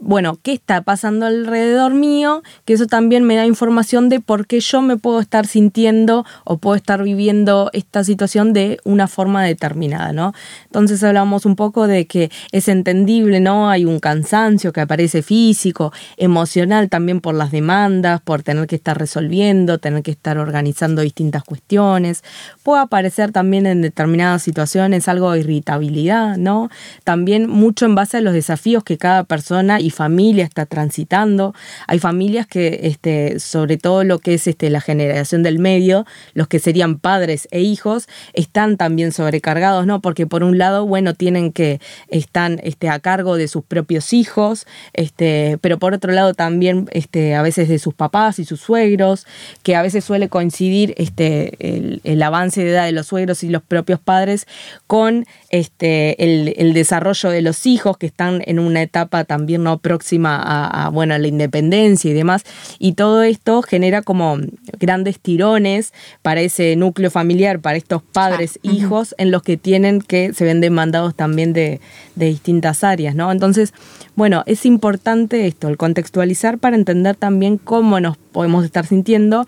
bueno, 0.00 0.38
qué 0.42 0.52
está 0.52 0.80
pasando 0.80 1.26
alrededor 1.26 1.92
mío, 1.92 2.42
que 2.64 2.72
eso 2.72 2.86
también 2.86 3.24
me 3.24 3.36
da 3.36 3.46
información 3.46 4.08
de 4.08 4.20
por 4.20 4.46
qué 4.46 4.60
yo 4.60 4.80
me 4.80 4.96
puedo 4.96 5.20
estar 5.20 5.46
sintiendo 5.46 6.24
o 6.44 6.56
puedo 6.56 6.74
estar 6.74 7.02
viviendo 7.02 7.70
esta 7.74 8.02
situación 8.02 8.54
de 8.54 8.78
una 8.84 9.08
forma 9.08 9.44
determinada, 9.44 10.12
¿no? 10.12 10.32
Entonces 10.64 11.04
hablamos 11.04 11.44
un 11.44 11.54
poco 11.54 11.86
de 11.86 12.06
que 12.06 12.30
es 12.50 12.68
entendible, 12.68 13.40
¿no? 13.40 13.68
Hay 13.68 13.84
un 13.84 14.00
cansancio 14.00 14.72
que 14.72 14.80
aparece 14.80 15.22
físico, 15.22 15.92
emocional 16.16 16.88
también 16.88 17.20
por 17.20 17.34
las 17.34 17.50
demandas, 17.50 18.22
por 18.22 18.42
tener 18.42 18.66
que 18.66 18.76
estar 18.76 18.98
resolviendo, 18.98 19.78
tener 19.80 20.02
que 20.02 20.12
estar 20.12 20.38
organizando 20.38 21.02
distintas 21.02 21.42
cuestiones. 21.44 22.22
Puede 22.62 22.82
aparecer 22.82 23.32
también 23.32 23.66
en 23.66 23.82
determinadas 23.82 24.42
situaciones 24.42 25.08
algo 25.08 25.32
de 25.32 25.40
irritabilidad, 25.40 26.36
¿no? 26.36 26.70
También 27.04 27.48
mucho 27.48 27.86
en 27.86 27.94
base 27.94 28.18
a 28.18 28.20
los 28.20 28.32
desafíos 28.32 28.84
que 28.84 28.98
cada 28.98 29.24
persona 29.24 29.80
y 29.80 29.90
familia 29.90 30.44
está 30.44 30.66
transitando. 30.66 31.54
Hay 31.86 31.98
familias 31.98 32.46
que, 32.46 32.80
este, 32.84 33.40
sobre 33.40 33.76
todo 33.76 34.04
lo 34.04 34.18
que 34.18 34.34
es 34.34 34.46
este, 34.46 34.70
la 34.70 34.80
generación 34.80 35.42
del 35.42 35.58
medio, 35.58 36.06
los 36.34 36.48
que 36.48 36.58
serían 36.58 36.98
padres 36.98 37.48
e 37.50 37.60
hijos, 37.60 38.08
están 38.32 38.76
también 38.76 39.12
sobrecargados, 39.12 39.86
¿no? 39.86 40.00
Porque 40.00 40.26
por 40.26 40.44
un 40.44 40.58
lado, 40.58 40.86
bueno, 40.86 41.14
tienen 41.14 41.52
que, 41.52 41.80
están 42.08 42.60
este, 42.62 42.88
a 42.88 42.98
cargo 42.98 43.36
de 43.36 43.48
sus 43.48 43.64
propios 43.64 44.12
hijos, 44.12 44.66
este, 44.92 45.58
pero 45.60 45.78
por 45.78 45.94
otro 45.94 46.12
lado 46.12 46.34
también 46.34 46.88
este, 46.92 47.34
a 47.34 47.42
veces 47.42 47.68
de 47.68 47.78
sus 47.78 47.94
papás 47.94 48.38
y 48.38 48.44
sus 48.44 48.60
suegros, 48.60 49.26
que 49.62 49.76
a 49.76 49.82
veces 49.82 50.04
suele 50.04 50.28
coincidir 50.28 50.94
este, 50.96 52.00
el, 52.04 52.22
avance 52.22 52.62
de 52.62 52.70
edad 52.70 52.84
de 52.84 52.92
los 52.92 53.08
suegros 53.08 53.42
y 53.42 53.48
los 53.48 53.62
propios 53.62 53.98
padres 53.98 54.46
con 54.86 55.26
este, 55.50 56.22
el, 56.22 56.54
el 56.56 56.72
desarrollo 56.72 57.30
de 57.30 57.42
los 57.42 57.66
hijos 57.66 57.96
que 57.96 58.06
están 58.06 58.42
en 58.46 58.58
una 58.58 58.82
etapa 58.82 59.24
también 59.24 59.62
no 59.62 59.78
próxima 59.78 60.40
a, 60.40 60.88
bueno, 60.90 61.14
a 61.14 61.18
la 61.18 61.28
independencia 61.28 62.10
y 62.10 62.14
demás. 62.14 62.44
Y 62.78 62.92
todo 62.92 63.22
esto 63.22 63.62
genera 63.62 64.02
como 64.02 64.38
grandes 64.78 65.18
tirones 65.20 65.92
para 66.22 66.40
ese 66.40 66.76
núcleo 66.76 67.10
familiar, 67.10 67.60
para 67.60 67.76
estos 67.76 68.02
padres, 68.02 68.58
hijos, 68.62 69.14
en 69.18 69.30
los 69.30 69.42
que 69.42 69.56
tienen 69.56 70.00
que, 70.00 70.32
se 70.32 70.44
ven 70.44 70.60
demandados 70.60 71.14
también 71.14 71.52
de, 71.52 71.80
de 72.14 72.26
distintas 72.26 72.84
áreas, 72.84 73.14
¿no? 73.14 73.32
Entonces, 73.32 73.72
bueno, 74.16 74.42
es 74.46 74.66
importante 74.66 75.46
esto, 75.46 75.68
el 75.68 75.76
contextualizar 75.76 76.58
para 76.58 76.76
entender 76.76 77.16
también 77.16 77.58
cómo 77.58 78.00
nos 78.00 78.16
podemos 78.32 78.64
estar 78.64 78.86
sintiendo 78.86 79.46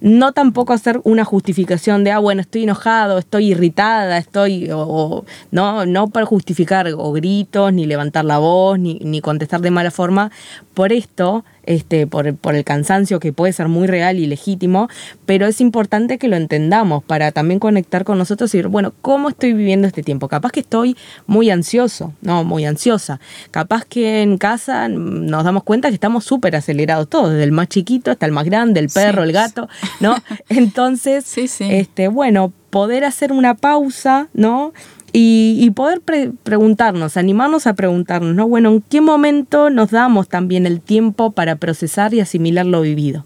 no 0.00 0.32
tampoco 0.32 0.72
hacer 0.72 1.00
una 1.04 1.24
justificación 1.24 2.04
de, 2.04 2.12
ah, 2.12 2.18
bueno, 2.18 2.40
estoy 2.40 2.64
enojado, 2.64 3.18
estoy 3.18 3.52
irritada, 3.52 4.18
estoy, 4.18 4.68
o, 4.72 5.24
no, 5.50 5.86
no 5.86 6.08
para 6.08 6.26
justificar 6.26 6.88
o 6.96 7.12
gritos, 7.12 7.72
ni 7.72 7.86
levantar 7.86 8.24
la 8.24 8.38
voz, 8.38 8.78
ni, 8.78 8.98
ni 9.02 9.20
contestar 9.20 9.60
de 9.60 9.70
mala 9.70 9.90
forma. 9.90 10.30
Por 10.74 10.92
esto, 10.92 11.44
este, 11.64 12.06
por, 12.06 12.34
por, 12.36 12.54
el 12.54 12.64
cansancio 12.64 13.20
que 13.20 13.32
puede 13.32 13.52
ser 13.52 13.68
muy 13.68 13.86
real 13.86 14.18
y 14.18 14.26
legítimo, 14.26 14.88
pero 15.26 15.46
es 15.46 15.60
importante 15.60 16.16
que 16.16 16.28
lo 16.28 16.36
entendamos 16.36 17.02
para 17.02 17.32
también 17.32 17.58
conectar 17.60 18.04
con 18.04 18.16
nosotros 18.16 18.54
y 18.54 18.58
decir, 18.58 18.68
bueno, 18.68 18.94
¿cómo 19.02 19.28
estoy 19.28 19.52
viviendo 19.52 19.86
este 19.86 20.02
tiempo? 20.02 20.28
Capaz 20.28 20.52
que 20.52 20.60
estoy 20.60 20.96
muy 21.26 21.50
ansioso, 21.50 22.14
no, 22.22 22.44
muy 22.44 22.64
ansiosa. 22.64 23.20
Capaz 23.50 23.84
que 23.84 24.22
en 24.22 24.38
casa 24.38 24.88
nos 24.88 25.44
damos 25.44 25.64
cuenta 25.64 25.88
que 25.88 25.94
estamos 25.94 26.24
súper 26.24 26.56
acelerados 26.56 27.08
todos, 27.08 27.32
desde 27.32 27.44
el 27.44 27.52
más 27.52 27.68
chiquito 27.68 28.10
hasta 28.10 28.24
el 28.24 28.32
más 28.32 28.44
grande, 28.44 28.80
el 28.80 28.88
perro, 28.88 29.24
el 29.24 29.32
gato, 29.32 29.68
¿no? 30.00 30.16
Entonces, 30.48 31.36
este, 31.36 32.08
bueno, 32.08 32.52
poder 32.70 33.04
hacer 33.04 33.32
una 33.32 33.54
pausa, 33.54 34.28
¿no? 34.32 34.72
Y, 35.12 35.70
poder 35.74 36.02
preguntarnos, 36.42 37.16
animarnos 37.16 37.66
a 37.66 37.74
preguntarnos, 37.74 38.34
¿no? 38.34 38.46
Bueno, 38.46 38.70
¿en 38.70 38.82
qué 38.82 39.00
momento 39.00 39.70
nos 39.70 39.90
damos 39.90 40.28
también 40.28 40.66
el 40.66 40.80
tiempo 40.80 41.32
para 41.32 41.56
procesar 41.56 42.12
y 42.12 42.20
asimilar 42.20 42.66
lo 42.66 42.82
vivido? 42.82 43.24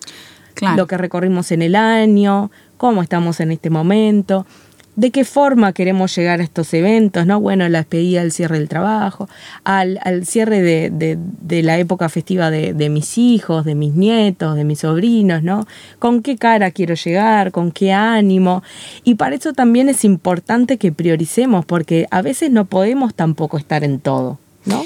Lo 0.77 0.87
que 0.87 0.97
recorrimos 0.97 1.51
en 1.51 1.61
el 1.61 1.75
año, 1.75 2.53
cómo 2.77 3.03
estamos 3.03 3.41
en 3.41 3.51
este 3.51 3.69
momento, 3.69 4.47
de 4.95 5.11
qué 5.11 5.25
forma 5.25 5.73
queremos 5.73 6.15
llegar 6.15 6.41
a 6.41 6.43
estos 6.43 6.73
eventos, 6.75 7.27
¿no? 7.27 7.41
Bueno, 7.41 7.69
la 7.69 7.79
despedida, 7.79 8.21
el 8.21 8.31
cierre 8.31 8.59
del 8.59 8.69
trabajo, 8.69 9.29
al, 9.65 9.99
cierre 10.27 10.61
de, 10.61 11.63
la 11.63 11.79
época 11.79 12.09
festiva 12.09 12.51
de, 12.51 12.89
mis 12.91 13.17
hijos, 13.17 13.65
de 13.65 13.75
mis 13.75 13.95
nietos, 13.95 14.55
de 14.57 14.65
mis 14.65 14.81
sobrinos, 14.81 15.43
¿no? 15.43 15.67
Con 15.99 16.23
qué 16.23 16.37
cara 16.37 16.71
quiero 16.71 16.95
llegar, 16.95 17.53
con 17.53 17.73
qué 17.73 17.93
ánimo. 17.93 18.63
Y 19.03 19.15
para 19.15 19.35
eso 19.35 19.53
también 19.55 19.89
es 19.89 20.05
importante 20.05 20.77
que 20.77 20.93
prioricemos, 20.93 21.65
porque 21.65 22.07
a 22.11 22.21
veces 22.21 22.51
no 22.51 22.67
podemos 22.67 23.15
tampoco 23.15 23.57
estar 23.57 23.85
en 23.85 23.99
todo, 23.99 24.39
¿no? 24.67 24.85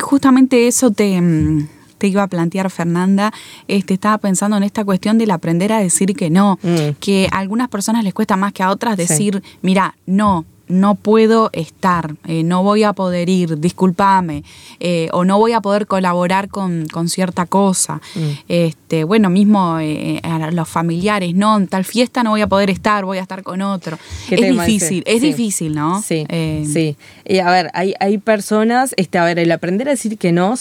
Justamente 0.00 0.66
eso 0.66 0.90
te 0.90 1.20
mm, 1.20 1.68
te 1.98 2.08
iba 2.08 2.22
a 2.22 2.26
plantear, 2.26 2.70
Fernanda, 2.70 3.32
este, 3.68 3.94
estaba 3.94 4.18
pensando 4.18 4.56
en 4.56 4.62
esta 4.62 4.84
cuestión 4.84 5.18
del 5.18 5.30
aprender 5.30 5.72
a 5.72 5.78
decir 5.78 6.14
que 6.14 6.30
no, 6.30 6.58
mm. 6.62 6.96
que 7.00 7.28
a 7.32 7.38
algunas 7.38 7.68
personas 7.68 8.04
les 8.04 8.14
cuesta 8.14 8.36
más 8.36 8.52
que 8.52 8.62
a 8.62 8.70
otras 8.70 8.96
decir, 8.96 9.42
mira, 9.62 9.96
no, 10.06 10.44
no 10.68 10.94
puedo 10.94 11.50
estar, 11.52 12.14
eh, 12.26 12.42
no 12.42 12.62
voy 12.62 12.82
a 12.82 12.92
poder 12.92 13.28
ir, 13.28 13.60
discúlpame, 13.60 14.42
eh, 14.80 15.08
o 15.12 15.24
no 15.24 15.38
voy 15.38 15.52
a 15.52 15.60
poder 15.60 15.86
colaborar 15.86 16.48
con, 16.48 16.86
cierta 17.08 17.46
cosa. 17.46 18.00
Mm. 18.14 18.20
Este, 18.48 19.04
bueno, 19.04 19.30
mismo 19.30 19.78
eh, 19.80 20.20
a 20.22 20.50
los 20.50 20.68
familiares, 20.68 21.34
no, 21.34 21.56
en 21.56 21.68
tal 21.68 21.84
fiesta 21.84 22.22
no 22.22 22.30
voy 22.30 22.40
a 22.40 22.46
poder 22.46 22.70
estar, 22.70 23.04
voy 23.04 23.18
a 23.18 23.22
estar 23.22 23.42
con 23.42 23.62
otro. 23.62 23.98
Es 24.30 24.40
difícil, 24.40 25.02
es 25.06 25.22
difícil, 25.22 25.74
¿no? 25.74 26.02
Sí, 26.02 26.26
sí. 26.72 26.96
Y 27.24 27.38
a 27.38 27.50
ver, 27.50 27.70
hay, 27.74 27.94
hay 28.00 28.18
personas, 28.18 28.94
este, 28.96 29.18
a 29.18 29.24
ver, 29.24 29.38
el 29.38 29.52
aprender 29.52 29.88
a 29.88 29.92
decir 29.92 30.18
que 30.18 30.32
no, 30.32 30.54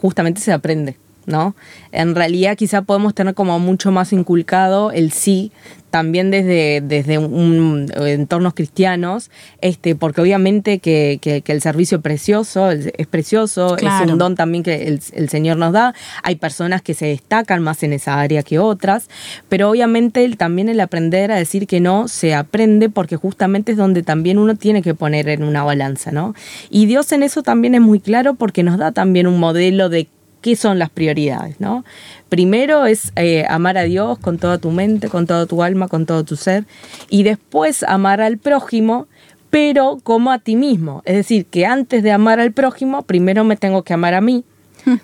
justamente 0.00 0.40
se 0.40 0.52
aprende. 0.52 0.96
¿no? 1.26 1.54
En 1.92 2.14
realidad 2.14 2.56
quizá 2.56 2.82
podemos 2.82 3.14
tener 3.14 3.34
como 3.34 3.58
mucho 3.58 3.92
más 3.92 4.12
inculcado 4.12 4.90
el 4.90 5.12
sí 5.12 5.52
también 5.90 6.30
desde, 6.30 6.80
desde 6.80 7.18
un, 7.18 7.90
entornos 7.96 8.54
cristianos, 8.54 9.30
este, 9.60 9.94
porque 9.94 10.20
obviamente 10.20 10.78
que, 10.78 11.20
el 11.46 11.60
servicio 11.60 12.00
precioso, 12.00 12.70
es 12.70 13.06
precioso, 13.08 13.76
es 13.76 14.10
un 14.10 14.18
don 14.18 14.36
también 14.36 14.62
que 14.62 14.86
el, 14.86 15.28
Señor 15.28 15.56
nos 15.56 15.72
da. 15.72 15.94
Hay 16.22 16.36
personas 16.36 16.82
que 16.82 16.94
se 16.94 17.06
destacan 17.06 17.62
más 17.62 17.82
en 17.82 17.92
esa 17.92 18.20
área 18.20 18.42
que 18.42 18.58
otras, 18.58 19.08
pero 19.48 19.70
obviamente 19.70 20.28
también 20.36 20.68
el 20.68 20.80
aprender 20.80 21.32
a 21.32 21.36
decir 21.36 21.66
que 21.66 21.80
no 21.80 22.08
se 22.08 22.34
aprende 22.34 22.88
porque 22.88 23.16
justamente 23.16 23.72
es 23.72 23.78
donde 23.78 24.02
también 24.02 24.38
uno 24.38 24.54
tiene 24.54 24.82
que 24.82 24.94
poner 24.94 25.28
en 25.28 25.42
una 25.42 25.64
balanza, 25.64 26.12
¿no? 26.12 26.34
Y 26.70 26.86
Dios 26.86 27.10
en 27.12 27.22
eso 27.22 27.42
también 27.42 27.74
es 27.74 27.80
muy 27.80 28.00
claro 28.00 28.34
porque 28.34 28.62
nos 28.62 28.78
da 28.78 28.92
también 28.92 29.26
un 29.26 29.38
modelo 29.38 29.88
de 29.88 30.08
qué 30.40 30.56
son 30.56 30.78
las 30.78 30.90
prioridades, 30.90 31.60
¿no? 31.60 31.84
Primero 32.28 32.86
es 32.86 33.12
eh, 33.16 33.44
amar 33.48 33.78
a 33.78 33.82
Dios 33.82 34.18
con 34.18 34.38
toda 34.38 34.58
tu 34.58 34.70
mente, 34.70 35.08
con 35.08 35.26
toda 35.26 35.46
tu 35.46 35.62
alma, 35.62 35.88
con 35.88 36.06
todo 36.06 36.24
tu 36.24 36.36
ser, 36.36 36.64
y 37.08 37.22
después 37.22 37.82
amar 37.82 38.20
al 38.20 38.38
prójimo, 38.38 39.06
pero 39.50 39.98
como 40.02 40.30
a 40.30 40.38
ti 40.38 40.56
mismo. 40.56 41.02
Es 41.04 41.16
decir, 41.16 41.46
que 41.46 41.66
antes 41.66 42.02
de 42.02 42.12
amar 42.12 42.40
al 42.40 42.52
prójimo, 42.52 43.02
primero 43.02 43.44
me 43.44 43.56
tengo 43.56 43.82
que 43.82 43.92
amar 43.92 44.14
a 44.14 44.20
mí, 44.20 44.44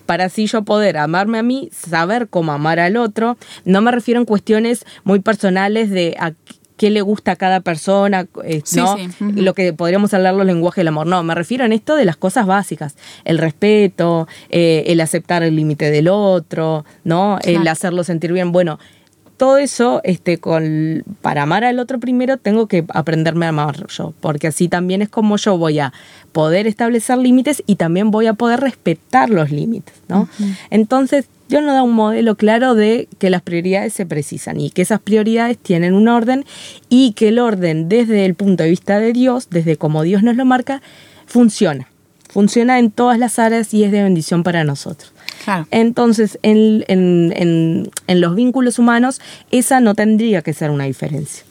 para 0.06 0.24
así 0.24 0.46
yo 0.46 0.62
poder 0.62 0.96
amarme 0.96 1.38
a 1.38 1.42
mí, 1.42 1.68
saber 1.72 2.28
cómo 2.28 2.52
amar 2.52 2.80
al 2.80 2.96
otro. 2.96 3.36
No 3.64 3.80
me 3.80 3.90
refiero 3.90 4.20
en 4.20 4.26
cuestiones 4.26 4.86
muy 5.04 5.20
personales 5.20 5.90
de 5.90 6.16
qué 6.76 6.90
le 6.90 7.00
gusta 7.00 7.32
a 7.32 7.36
cada 7.36 7.60
persona, 7.60 8.26
eh, 8.44 8.62
¿no? 8.74 8.96
Lo 9.20 9.54
que 9.54 9.72
podríamos 9.72 10.12
hablar 10.14 10.34
los 10.34 10.46
lenguajes 10.46 10.76
del 10.76 10.88
amor. 10.88 11.06
No, 11.06 11.22
me 11.22 11.34
refiero 11.34 11.64
en 11.64 11.72
esto 11.72 11.96
de 11.96 12.04
las 12.04 12.16
cosas 12.16 12.46
básicas. 12.46 12.96
El 13.24 13.38
respeto, 13.38 14.28
eh, 14.50 14.84
el 14.86 15.00
aceptar 15.00 15.42
el 15.42 15.56
límite 15.56 15.90
del 15.90 16.08
otro, 16.08 16.84
¿no? 17.04 17.38
El 17.42 17.66
hacerlo 17.68 18.04
sentir 18.04 18.32
bien. 18.32 18.52
Bueno, 18.52 18.78
todo 19.36 19.58
eso, 19.58 20.00
este, 20.04 20.38
con, 20.38 21.04
para 21.20 21.42
amar 21.42 21.64
al 21.64 21.78
otro 21.78 22.00
primero, 22.00 22.36
tengo 22.36 22.66
que 22.66 22.84
aprenderme 22.88 23.46
a 23.46 23.50
amar 23.50 23.86
yo, 23.88 24.14
porque 24.20 24.46
así 24.46 24.68
también 24.68 25.02
es 25.02 25.08
como 25.08 25.36
yo 25.36 25.58
voy 25.58 25.78
a 25.78 25.92
poder 26.32 26.66
establecer 26.66 27.18
límites 27.18 27.62
y 27.66 27.76
también 27.76 28.10
voy 28.10 28.26
a 28.26 28.34
poder 28.34 28.60
respetar 28.60 29.30
los 29.30 29.50
límites, 29.50 29.94
¿no? 30.08 30.28
Entonces, 30.70 31.26
Dios 31.48 31.62
nos 31.62 31.74
da 31.74 31.82
un 31.82 31.92
modelo 31.92 32.34
claro 32.34 32.74
de 32.74 33.08
que 33.18 33.30
las 33.30 33.42
prioridades 33.42 33.92
se 33.92 34.04
precisan 34.04 34.60
y 34.60 34.70
que 34.70 34.82
esas 34.82 35.00
prioridades 35.00 35.58
tienen 35.58 35.94
un 35.94 36.08
orden 36.08 36.44
y 36.88 37.12
que 37.12 37.28
el 37.28 37.38
orden 37.38 37.88
desde 37.88 38.24
el 38.24 38.34
punto 38.34 38.64
de 38.64 38.70
vista 38.70 38.98
de 38.98 39.12
Dios, 39.12 39.48
desde 39.50 39.76
como 39.76 40.02
Dios 40.02 40.22
nos 40.22 40.36
lo 40.36 40.44
marca, 40.44 40.82
funciona. 41.26 41.88
Funciona 42.28 42.78
en 42.78 42.90
todas 42.90 43.18
las 43.18 43.38
áreas 43.38 43.72
y 43.72 43.84
es 43.84 43.92
de 43.92 44.02
bendición 44.02 44.42
para 44.42 44.64
nosotros. 44.64 45.12
Entonces, 45.70 46.38
en, 46.42 46.84
en, 46.88 47.90
los 48.08 48.34
vínculos 48.34 48.78
humanos, 48.78 49.20
esa 49.50 49.80
no 49.80 49.94
tendría 49.94 50.42
que 50.42 50.52
ser 50.52 50.70
una 50.70 50.84
diferencia. 50.84 51.44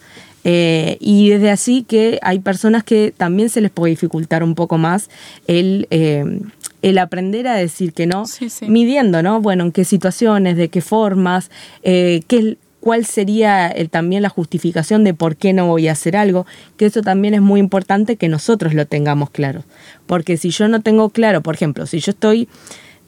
Eh, 0.43 0.97
y 0.99 1.29
desde 1.29 1.49
así 1.49 1.83
que 1.83 2.19
hay 2.21 2.39
personas 2.39 2.83
que 2.83 3.11
también 3.15 3.49
se 3.49 3.61
les 3.61 3.71
puede 3.71 3.89
dificultar 3.89 4.43
un 4.43 4.53
poco 4.53 4.77
más 4.77 5.09
el, 5.47 5.87
eh, 5.89 6.23
el 6.83 6.99
aprender 6.99 7.47
a 7.47 7.55
decir 7.55 7.93
que 7.93 8.05
no, 8.05 8.25
midiendo, 8.67 9.23
¿no? 9.23 9.41
Bueno, 9.41 9.63
en 9.63 9.71
qué 9.71 9.85
situaciones, 9.85 10.55
de 10.55 10.69
qué 10.69 10.81
formas, 10.81 11.49
eh, 11.81 12.21
qué, 12.27 12.57
cuál 12.79 13.05
sería 13.05 13.73
también 13.89 14.21
la 14.21 14.29
justificación 14.29 15.03
de 15.03 15.15
por 15.15 15.35
qué 15.35 15.51
no 15.51 15.65
voy 15.65 15.87
a 15.87 15.93
hacer 15.93 16.15
algo, 16.15 16.45
que 16.77 16.85
eso 16.85 17.01
también 17.01 17.33
es 17.33 17.41
muy 17.41 17.59
importante 17.59 18.15
que 18.15 18.29
nosotros 18.29 18.75
lo 18.75 18.85
tengamos 18.85 19.31
claro. 19.31 19.63
Porque 20.05 20.37
si 20.37 20.51
yo 20.51 20.67
no 20.67 20.81
tengo 20.81 21.09
claro, 21.09 21.41
por 21.41 21.55
ejemplo, 21.55 21.87
si 21.87 21.99
yo 21.99 22.11
estoy 22.11 22.47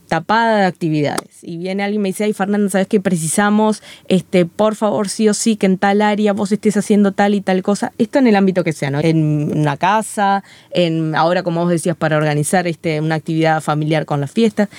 tapada 0.07 0.59
de 0.59 0.65
actividades. 0.65 1.43
Y 1.43 1.57
viene 1.57 1.83
alguien 1.83 2.01
y 2.01 2.03
me 2.03 2.09
dice, 2.09 2.23
ay 2.23 2.33
Fernanda, 2.33 2.69
¿sabes 2.69 2.87
que 2.87 2.99
precisamos, 2.99 3.83
este, 4.07 4.45
por 4.45 4.75
favor, 4.75 5.09
sí 5.09 5.29
o 5.29 5.33
sí, 5.33 5.55
que 5.55 5.65
en 5.65 5.77
tal 5.77 6.01
área 6.01 6.33
vos 6.33 6.51
estés 6.51 6.77
haciendo 6.77 7.11
tal 7.11 7.33
y 7.33 7.41
tal 7.41 7.61
cosa? 7.63 7.91
Esto 7.97 8.19
en 8.19 8.27
el 8.27 8.35
ámbito 8.35 8.63
que 8.63 8.73
sea, 8.73 8.89
¿no? 8.89 8.99
En 8.99 9.57
una 9.57 9.77
casa, 9.77 10.43
en 10.71 11.15
ahora 11.15 11.43
como 11.43 11.61
vos 11.61 11.69
decías, 11.69 11.95
para 11.95 12.17
organizar 12.17 12.67
este, 12.67 12.99
una 13.01 13.15
actividad 13.15 13.61
familiar 13.61 14.05
con 14.05 14.21
las 14.21 14.31
fiestas. 14.31 14.69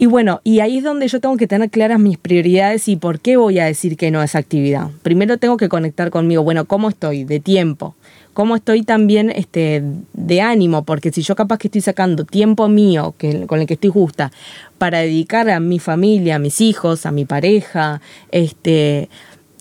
Y 0.00 0.06
bueno, 0.06 0.40
y 0.44 0.60
ahí 0.60 0.78
es 0.78 0.84
donde 0.84 1.08
yo 1.08 1.20
tengo 1.20 1.36
que 1.36 1.48
tener 1.48 1.70
claras 1.70 1.98
mis 1.98 2.18
prioridades 2.18 2.86
y 2.86 2.94
por 2.94 3.18
qué 3.18 3.36
voy 3.36 3.58
a 3.58 3.64
decir 3.64 3.96
que 3.96 4.12
no 4.12 4.20
a 4.20 4.24
esa 4.24 4.38
actividad. 4.38 4.90
Primero 5.02 5.38
tengo 5.38 5.56
que 5.56 5.68
conectar 5.68 6.10
conmigo, 6.10 6.44
bueno, 6.44 6.66
¿cómo 6.66 6.88
estoy? 6.88 7.24
De 7.24 7.40
tiempo 7.40 7.96
cómo 8.38 8.54
estoy 8.54 8.84
también 8.84 9.32
este, 9.34 9.82
de 10.12 10.40
ánimo, 10.40 10.84
porque 10.84 11.10
si 11.10 11.22
yo 11.22 11.34
capaz 11.34 11.58
que 11.58 11.66
estoy 11.66 11.80
sacando 11.80 12.24
tiempo 12.24 12.68
mío, 12.68 13.16
que, 13.18 13.48
con 13.48 13.58
el 13.58 13.66
que 13.66 13.74
estoy 13.74 13.90
justa, 13.90 14.30
para 14.78 15.00
dedicar 15.00 15.50
a 15.50 15.58
mi 15.58 15.80
familia, 15.80 16.36
a 16.36 16.38
mis 16.38 16.60
hijos, 16.60 17.04
a 17.04 17.10
mi 17.10 17.24
pareja, 17.24 18.00
este, 18.30 19.08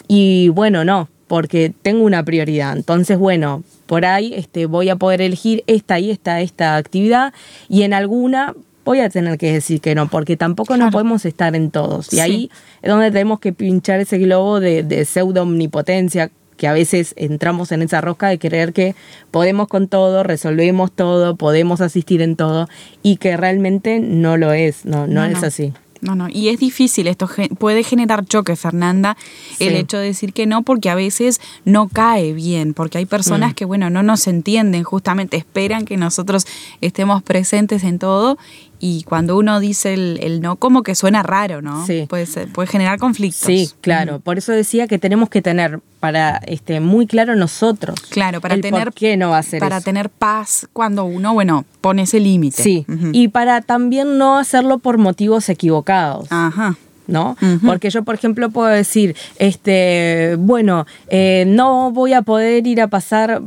y 0.08 0.50
bueno, 0.50 0.86
no, 0.86 1.10
porque 1.28 1.74
tengo 1.82 2.06
una 2.06 2.22
prioridad. 2.24 2.78
Entonces, 2.78 3.18
bueno, 3.18 3.64
por 3.88 4.06
ahí 4.06 4.36
este, 4.36 4.68
voy 4.68 4.90
a 4.90 4.96
poder 4.96 5.22
elegir 5.22 5.64
esta 5.66 6.00
y 6.00 6.12
esta, 6.12 6.42
esta 6.42 6.76
actividad, 6.76 7.34
y 7.70 7.82
en 7.82 7.96
alguna 7.96 8.54
voy 8.86 9.00
a 9.00 9.10
tener 9.10 9.40
que 9.40 9.54
decir 9.54 9.82
que 9.82 9.96
no, 9.96 10.08
porque 10.08 10.38
tampoco 10.38 10.78
no 10.78 10.92
podemos 10.92 11.26
estar 11.26 11.56
en 11.56 11.72
todos. 11.72 12.14
Y 12.14 12.20
ahí 12.20 12.52
es 12.84 12.92
donde 12.92 13.10
tenemos 13.10 13.40
que 13.40 13.54
pinchar 13.54 14.02
ese 14.02 14.20
globo 14.20 14.60
de, 14.60 14.84
de 14.84 15.04
pseudo 15.04 15.42
omnipotencia 15.42 16.30
que 16.58 16.68
a 16.68 16.74
veces 16.74 17.14
entramos 17.16 17.72
en 17.72 17.82
esa 17.82 18.02
rosca 18.02 18.28
de 18.28 18.40
creer 18.40 18.74
que 18.74 18.96
podemos 19.32 19.68
con 19.68 19.88
todo, 19.88 20.24
resolvemos 20.24 20.92
todo, 20.92 21.36
podemos 21.36 21.82
asistir 21.82 22.22
en 22.22 22.36
todo 22.36 22.68
y 23.04 23.18
que 23.18 23.38
realmente 23.38 24.00
no 24.00 24.38
lo 24.38 24.52
es, 24.52 24.86
no, 24.86 25.08
no, 25.08 25.24
es 25.24 25.44
así. 25.44 25.74
No, 26.02 26.16
no, 26.16 26.28
y 26.30 26.50
es 26.50 26.60
difícil, 26.60 27.08
esto 27.08 27.28
puede 27.58 27.84
generar 27.84 28.24
choque, 28.26 28.56
Fernanda, 28.56 29.18
el 29.60 29.76
hecho 29.76 29.98
de 29.98 30.06
decir 30.06 30.32
que 30.32 30.46
no, 30.46 30.62
porque 30.62 30.92
a 30.92 30.96
veces 30.96 31.42
no 31.66 31.88
cae 31.88 32.34
bien, 32.34 32.76
porque 32.76 33.00
hay 33.00 33.08
personas 33.08 33.52
mm. 33.52 33.56
que, 33.56 33.66
bueno, 33.66 33.90
no 33.90 34.04
nos 34.04 34.28
entienden, 34.28 34.84
justamente 34.84 35.38
esperan 35.38 35.86
que 35.86 35.98
nosotros 35.98 36.46
estemos 36.82 37.24
presentes 37.24 37.84
en 37.84 37.98
todo 37.98 38.38
y 38.80 39.04
cuando 39.04 39.38
uno 39.38 39.60
dice 39.60 39.94
el, 39.94 40.40
no, 40.42 40.58
como 40.58 40.84
que 40.84 40.94
suena 40.94 41.24
raro, 41.24 41.62
¿no? 41.62 41.86
Sí. 41.86 42.06
Puede, 42.08 42.28
puede 42.48 42.68
generar 42.68 43.00
conflictos. 43.00 43.48
Sí, 43.48 43.72
claro. 43.82 44.20
Por 44.20 44.38
eso 44.38 44.52
decía 44.52 44.88
que 44.88 45.00
tenemos 45.00 45.30
que 45.30 45.42
tener 45.42 45.80
para 46.00 46.38
este 46.46 46.80
muy 46.80 47.08
claro 47.08 47.36
nosotros. 47.36 48.00
Claro, 48.10 48.42
para 48.42 48.60
tener 48.60 48.86
por 48.86 48.94
qué 48.94 49.18
no 49.18 49.34
hacer 49.34 49.60
para 49.60 49.82
tener 49.82 50.10
paz 50.10 50.68
cuando 50.74 51.06
uno, 51.06 51.34
bueno, 51.34 51.66
pone 51.82 52.04
ese 52.04 52.20
límite. 52.20 52.62
Sí. 52.62 52.86
Y 53.12 53.30
para 53.30 53.62
también 53.62 54.18
no 54.18 54.38
hacerlo 54.38 54.80
por 54.80 54.98
motivos 54.98 55.50
equivocados. 55.50 56.28
Ajá. 56.32 56.76
¿no? 57.08 57.38
Porque 57.66 57.90
yo, 57.90 58.04
por 58.04 58.16
ejemplo, 58.16 58.50
puedo 58.50 58.68
decir, 58.68 59.16
este, 59.40 60.36
bueno, 60.38 60.86
eh, 61.08 61.46
no 61.48 61.92
voy 61.92 62.14
a 62.14 62.22
poder 62.22 62.68
ir 62.68 62.82
a 62.82 62.88
pasar 62.90 63.42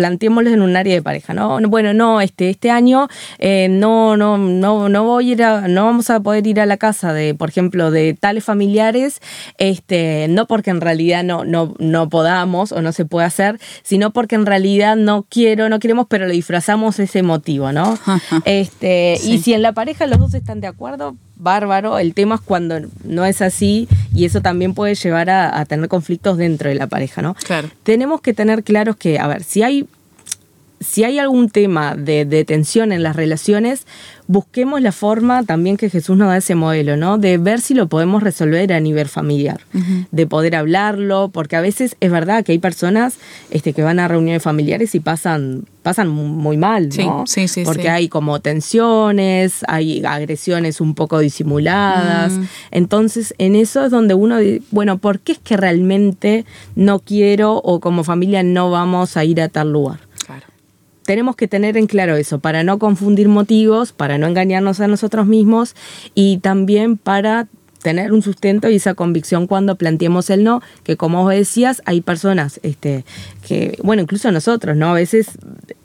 planteémoslo 0.00 0.48
en 0.48 0.62
un 0.62 0.78
área 0.78 0.94
de 0.94 1.02
pareja, 1.02 1.34
¿no? 1.34 1.60
Bueno, 1.68 1.92
no, 1.92 2.22
este, 2.22 2.48
este 2.48 2.70
año 2.70 3.08
eh, 3.38 3.68
no, 3.68 4.16
no, 4.16 4.38
no, 4.38 4.88
no 4.88 5.04
voy 5.04 5.28
a 5.28 5.32
ir 5.32 5.42
a, 5.42 5.68
no 5.68 5.84
vamos 5.84 6.08
a 6.08 6.20
poder 6.20 6.46
ir 6.46 6.58
a 6.58 6.64
la 6.64 6.78
casa 6.78 7.12
de, 7.12 7.34
por 7.34 7.50
ejemplo, 7.50 7.90
de 7.90 8.14
tales 8.14 8.42
familiares, 8.42 9.20
este, 9.58 10.26
no 10.30 10.46
porque 10.46 10.70
en 10.70 10.80
realidad 10.80 11.22
no, 11.22 11.44
no, 11.44 11.74
no 11.78 12.08
podamos 12.08 12.72
o 12.72 12.80
no 12.80 12.92
se 12.92 13.04
puede 13.04 13.26
hacer, 13.26 13.60
sino 13.82 14.10
porque 14.10 14.36
en 14.36 14.46
realidad 14.46 14.96
no 14.96 15.26
quiero, 15.28 15.68
no 15.68 15.80
queremos, 15.80 16.06
pero 16.08 16.26
lo 16.26 16.32
disfrazamos 16.32 16.98
ese 16.98 17.22
motivo, 17.22 17.70
¿no? 17.70 17.98
este, 18.46 19.18
y 19.22 19.42
si 19.42 19.52
en 19.52 19.60
la 19.60 19.72
pareja 19.72 20.06
los 20.06 20.18
dos 20.18 20.32
están 20.32 20.62
de 20.62 20.66
acuerdo, 20.68 21.14
bárbaro. 21.40 21.98
El 21.98 22.14
tema 22.14 22.36
es 22.36 22.40
cuando 22.40 22.80
no 23.02 23.24
es 23.24 23.42
así 23.42 23.88
y 24.14 24.24
eso 24.24 24.40
también 24.40 24.74
puede 24.74 24.94
llevar 24.94 25.30
a, 25.30 25.64
tener 25.64 25.88
conflictos 25.88 26.36
dentro 26.36 26.68
de 26.68 26.76
la 26.76 26.86
pareja, 26.86 27.22
¿no? 27.22 27.34
Claro. 27.34 27.68
Tenemos 27.82 28.20
que 28.20 28.34
tener 28.34 28.62
claros 28.62 28.96
que, 28.96 29.18
a 29.18 29.26
ver, 29.26 29.42
si 29.42 29.62
hay 29.62 29.88
si 30.80 31.04
hay 31.04 31.18
algún 31.18 31.50
tema 31.50 31.94
de, 31.94 32.24
de, 32.24 32.44
tensión 32.46 32.90
en 32.90 33.02
las 33.02 33.14
relaciones, 33.14 33.86
busquemos 34.30 34.80
la 34.80 34.92
forma 34.92 35.42
también 35.42 35.76
que 35.76 35.90
Jesús 35.90 36.16
nos 36.16 36.28
da 36.28 36.38
ese 36.38 36.54
modelo, 36.54 36.96
¿no? 36.96 37.18
De 37.18 37.36
ver 37.36 37.60
si 37.60 37.74
lo 37.74 37.88
podemos 37.88 38.22
resolver 38.22 38.72
a 38.72 38.80
nivel 38.80 39.08
familiar, 39.08 39.60
de 40.10 40.26
poder 40.26 40.56
hablarlo, 40.56 41.30
porque 41.32 41.56
a 41.56 41.60
veces 41.60 41.96
es 42.00 42.10
verdad 42.10 42.44
que 42.44 42.52
hay 42.52 42.58
personas 42.58 43.18
este, 43.50 43.74
que 43.74 43.82
van 43.82 43.98
a 43.98 44.08
reuniones 44.08 44.42
familiares 44.42 44.94
y 44.94 45.00
pasan, 45.00 45.64
pasan 45.82 46.08
muy 46.08 46.56
mal, 46.56 46.88
¿no? 46.96 47.24
Sí, 47.26 47.46
sí, 47.46 47.62
porque 47.64 47.90
hay 47.90 48.08
como 48.08 48.40
tensiones, 48.40 49.64
hay 49.68 50.02
agresiones 50.06 50.80
un 50.80 50.94
poco 50.94 51.18
disimuladas. 51.18 52.32
Mm. 52.32 52.44
Entonces, 52.70 53.34
en 53.36 53.56
eso 53.56 53.84
es 53.84 53.90
donde 53.90 54.14
uno, 54.14 54.36
bueno, 54.70 54.96
¿por 54.98 55.18
qué 55.18 55.32
es 55.32 55.38
que 55.38 55.56
realmente 55.56 56.46
no 56.76 57.00
quiero 57.00 57.56
o 57.56 57.80
como 57.80 58.04
familia 58.04 58.42
no 58.44 58.70
vamos 58.70 59.16
a 59.16 59.24
ir 59.24 59.42
a 59.42 59.48
tal 59.48 59.72
lugar? 59.72 60.09
Tenemos 61.10 61.34
que 61.34 61.48
tener 61.48 61.76
en 61.76 61.88
claro 61.88 62.14
eso, 62.14 62.38
para 62.38 62.62
no 62.62 62.78
confundir 62.78 63.28
motivos, 63.28 63.90
para 63.90 64.16
no 64.16 64.28
engañarnos 64.28 64.78
a 64.78 64.86
nosotros 64.86 65.26
mismos 65.26 65.74
y 66.14 66.38
también 66.38 66.96
para 66.96 67.48
tener 67.82 68.12
un 68.12 68.22
sustento 68.22 68.70
y 68.70 68.76
esa 68.76 68.94
convicción 68.94 69.48
cuando 69.48 69.74
planteemos 69.74 70.30
el 70.30 70.44
no, 70.44 70.62
que 70.84 70.96
como 70.96 71.24
vos 71.24 71.34
decías, 71.34 71.82
hay 71.84 72.00
personas 72.00 72.60
este, 72.62 73.04
que, 73.44 73.76
bueno, 73.82 74.02
incluso 74.02 74.30
nosotros, 74.30 74.76
¿no? 74.76 74.90
A 74.90 74.94
veces 74.94 75.30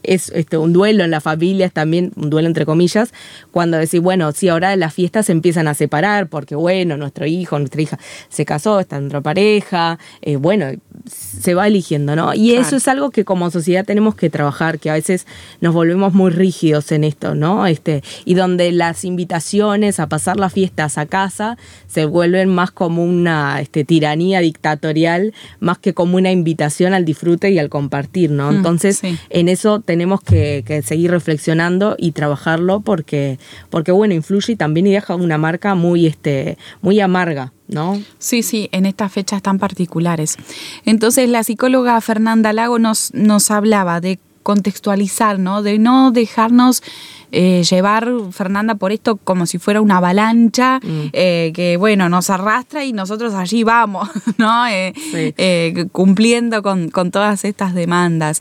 es 0.08 0.32
este, 0.36 0.58
un 0.58 0.74
duelo 0.74 1.04
en 1.04 1.12
las 1.12 1.24
familias 1.24 1.72
también, 1.72 2.12
un 2.16 2.30
duelo 2.30 2.48
entre 2.48 2.66
comillas, 2.66 3.14
cuando 3.52 3.78
decís, 3.78 4.02
bueno, 4.02 4.32
sí, 4.32 4.50
ahora 4.50 4.76
las 4.76 4.94
fiestas 4.94 5.28
se 5.28 5.32
empiezan 5.32 5.68
a 5.68 5.74
separar 5.74 6.28
porque, 6.28 6.56
bueno, 6.56 6.98
nuestro 6.98 7.26
hijo, 7.26 7.58
nuestra 7.60 7.82
hija 7.82 8.00
se 8.30 8.46
casó, 8.46 8.80
está 8.80 8.98
en 8.98 9.08
otra 9.08 9.22
pareja, 9.22 10.00
eh, 10.22 10.36
bueno, 10.36 10.68
se 11.08 11.54
va 11.54 11.68
eligiendo, 11.68 12.16
¿no? 12.16 12.34
Y 12.34 12.54
eso 12.54 12.76
es 12.76 12.88
algo 12.88 13.12
que 13.12 13.26
como 13.26 13.52
sociedad 13.52 13.86
tenemos 13.86 14.16
que 14.16 14.30
trabajar, 14.30 14.80
que 14.80 14.90
a 14.90 14.94
veces 14.94 15.28
nos 15.62 15.74
volvemos 15.74 16.14
muy 16.14 16.32
rígidos 16.32 16.92
en 16.92 17.04
esto, 17.04 17.36
¿no? 17.36 17.68
Este, 17.68 18.04
y 18.26 18.34
donde 18.34 18.72
las 18.72 19.04
invitaciones 19.06 20.00
a 20.00 20.08
pasar 20.08 20.38
las 20.38 20.54
fiestas 20.54 20.98
a 20.98 21.06
casa 21.06 21.58
se 21.88 22.06
vuelven 22.06 22.50
más 22.50 22.72
como 22.72 23.04
una 23.04 23.62
este, 23.62 23.84
tiranía 23.84 24.40
dictatorial, 24.40 25.34
más 25.60 25.78
que 25.78 25.94
como 25.94 26.18
una 26.18 26.32
invitación 26.32 26.94
al 26.94 27.06
disfrute 27.06 27.52
y 27.52 27.60
al 27.60 27.70
compartir, 27.70 28.32
¿no? 28.32 28.52
Mm, 28.52 28.56
Entonces, 28.56 29.02
en 29.30 29.50
eso 29.50 29.80
tenemos 29.80 29.95
tenemos 29.96 30.20
que, 30.20 30.84
seguir 30.86 31.12
reflexionando 31.12 31.96
y 31.98 32.12
trabajarlo 32.12 32.82
porque, 32.82 33.40
porque 33.70 33.94
bueno, 33.94 34.14
influye 34.14 34.52
y 34.52 34.56
también 34.58 34.88
deja 34.88 35.16
una 35.16 35.38
marca 35.38 35.74
muy, 35.74 36.06
este, 36.06 36.58
muy 36.82 37.00
amarga. 37.00 37.54
¿No? 37.68 38.00
Sí, 38.20 38.44
sí, 38.44 38.70
en 38.74 38.86
estas 38.86 39.12
fechas 39.12 39.42
tan 39.42 39.58
particulares. 39.58 40.38
Entonces, 40.86 41.28
la 41.30 41.44
psicóloga 41.44 42.00
Fernanda 42.02 42.54
Lago 42.54 42.78
nos, 42.78 43.12
nos 43.16 43.50
hablaba 43.50 44.02
de 44.02 44.20
contextualizar, 44.46 45.40
¿no? 45.40 45.64
De 45.64 45.80
no 45.80 46.12
dejarnos 46.12 46.84
eh, 47.32 47.64
llevar, 47.68 48.08
Fernanda, 48.30 48.76
por 48.76 48.92
esto 48.92 49.16
como 49.18 49.48
si 49.48 49.58
fuera 49.58 49.82
una 49.82 49.98
avalancha 49.98 50.80
mm. 50.84 51.10
eh, 51.14 51.52
que, 51.56 51.78
bueno, 51.78 52.10
nos 52.10 52.30
arrastra 52.30 52.86
y 52.86 52.94
nosotros 52.94 53.34
allí 53.34 53.64
vamos, 53.64 54.08
¿no? 54.38 54.68
Eh, 54.68 55.88
cumpliendo 55.92 56.62
con, 56.62 56.92
todas 57.10 57.44
estas 57.44 57.74
demandas. 57.74 58.40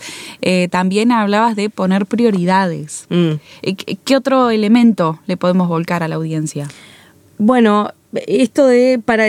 también 0.71 1.11
hablabas 1.11 1.57
de 1.57 1.71
poner 1.71 2.05
prioridades. 2.05 3.07
Mm. 3.09 3.33
¿Qué 4.05 4.17
otro 4.17 4.51
elemento 4.51 5.21
le 5.27 5.39
podemos 5.39 5.69
volcar 5.69 6.03
a 6.03 6.09
la 6.09 6.17
audiencia? 6.17 6.69
Bueno, 7.39 7.91
esto 8.27 8.67
de 8.67 9.01
para 9.05 9.25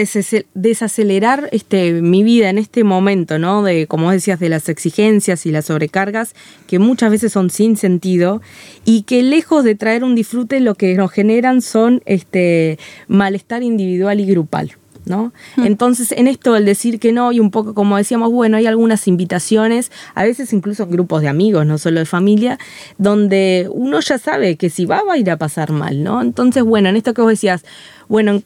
desacelerar 0.54 1.50
este, 1.52 2.02
mi 2.02 2.24
vida 2.24 2.50
en 2.50 2.58
este 2.58 2.84
momento, 2.84 3.39
¿no? 3.39 3.63
De, 3.63 3.88
como 3.88 4.12
decías, 4.12 4.39
de 4.39 4.50
las 4.50 4.70
exigencias 4.70 5.46
y 5.46 5.52
las 5.52 5.65
sobrecargas, 5.65 6.36
que 6.68 6.80
muchas 6.80 7.12
veces 7.12 7.32
son 7.32 7.50
sin 7.50 7.78
sentido, 7.78 8.41
y 8.84 9.04
que 9.04 9.24
lejos 9.24 9.63
de 9.63 9.76
traer 9.76 10.04
un 10.04 10.15
disfrute, 10.15 10.60
lo 10.60 10.76
que 10.76 10.94
nos 10.96 11.12
generan 11.12 11.62
son 11.62 12.02
este 12.06 12.78
malestar 13.08 13.63
individual 13.63 14.20
y 14.20 14.26
grupal. 14.26 14.74
¿No? 15.06 15.34
Hmm. 15.56 15.65
Entonces, 15.65 16.12
en 16.12 16.28
esto, 16.28 16.56
el 16.56 16.65
decir 16.65 17.00
que 17.00 17.12
no, 17.12 17.32
y 17.32 17.39
un 17.39 17.52
poco 17.52 17.74
como 17.74 17.98
decíamos, 17.98 18.32
bueno, 18.32 18.58
hay 18.58 18.65
algunas 18.65 19.08
invitaciones, 19.08 19.91
a 20.15 20.24
veces 20.24 20.52
incluso 20.52 20.88
grupos 20.88 21.22
de 21.22 21.28
amigos, 21.28 21.65
no 21.65 21.78
solo 21.78 22.00
de 22.00 22.06
familia, 22.06 22.58
donde 22.98 23.70
uno 23.72 24.00
ya 24.00 24.18
sabe 24.18 24.56
que 24.56 24.70
si 24.70 24.86
va, 24.86 25.04
va 25.04 25.13
a 25.13 25.18
ir 25.18 25.30
a 25.30 25.38
pasar 25.38 25.72
mal, 25.72 26.04
¿no? 26.04 26.22
Entonces, 26.22 26.63
bueno, 26.63 26.89
en 26.89 26.96
esto 26.96 27.13
que 27.13 27.22
vos 27.22 27.30
decías, 27.30 27.63
bueno, 28.08 28.41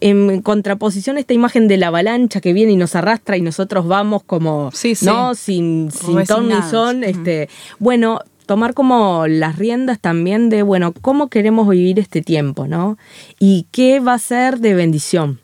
en 0.00 0.42
contraposición 0.42 1.18
esta 1.18 1.34
imagen 1.34 1.68
de 1.68 1.76
la 1.76 1.88
avalancha 1.88 2.40
que 2.40 2.52
viene 2.52 2.72
y 2.72 2.76
nos 2.76 2.94
arrastra 2.94 3.36
y 3.36 3.40
nosotros 3.40 3.86
vamos 3.86 4.22
como, 4.22 4.70
¿no? 5.02 5.34
Sin, 5.34 5.90
sin 5.90 6.24
ton 6.24 6.48
ni 6.48 6.62
son. 6.70 7.04
Este, 7.04 7.48
bueno, 7.78 8.20
tomar 8.46 8.74
como 8.74 9.26
las 9.26 9.56
riendas 9.56 9.98
también 9.98 10.50
de, 10.50 10.62
bueno, 10.62 10.94
cómo 11.00 11.28
queremos 11.28 11.68
vivir 11.68 11.98
este 11.98 12.22
tiempo, 12.22 12.66
¿no? 12.66 12.96
Y 13.38 13.66
qué 13.72 14.00
va 14.00 14.14
a 14.14 14.18
ser 14.18 14.60
de 14.60 14.74
bendición 14.74 15.40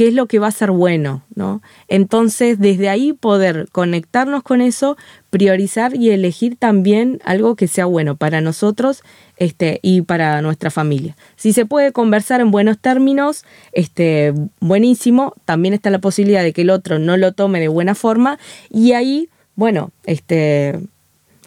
qué 0.00 0.08
es 0.08 0.14
lo 0.14 0.24
que 0.24 0.38
va 0.38 0.46
a 0.46 0.50
ser 0.50 0.70
bueno, 0.70 1.24
¿no? 1.34 1.60
Entonces, 1.86 2.58
desde 2.58 2.88
ahí 2.88 3.12
poder 3.12 3.68
conectarnos 3.70 4.42
con 4.42 4.62
eso, 4.62 4.96
priorizar 5.28 5.94
y 5.94 6.08
elegir 6.08 6.56
también 6.56 7.20
algo 7.22 7.54
que 7.54 7.68
sea 7.68 7.84
bueno 7.84 8.16
para 8.16 8.40
nosotros 8.40 9.02
este, 9.36 9.78
y 9.82 10.00
para 10.00 10.40
nuestra 10.40 10.70
familia. 10.70 11.18
Si 11.36 11.52
se 11.52 11.66
puede 11.66 11.92
conversar 11.92 12.40
en 12.40 12.50
buenos 12.50 12.78
términos, 12.78 13.44
este, 13.72 14.32
buenísimo. 14.58 15.34
También 15.44 15.74
está 15.74 15.90
la 15.90 15.98
posibilidad 15.98 16.42
de 16.42 16.54
que 16.54 16.62
el 16.62 16.70
otro 16.70 16.98
no 16.98 17.18
lo 17.18 17.32
tome 17.32 17.60
de 17.60 17.68
buena 17.68 17.94
forma 17.94 18.38
y 18.70 18.92
ahí, 18.92 19.28
bueno, 19.54 19.90
este, 20.06 20.80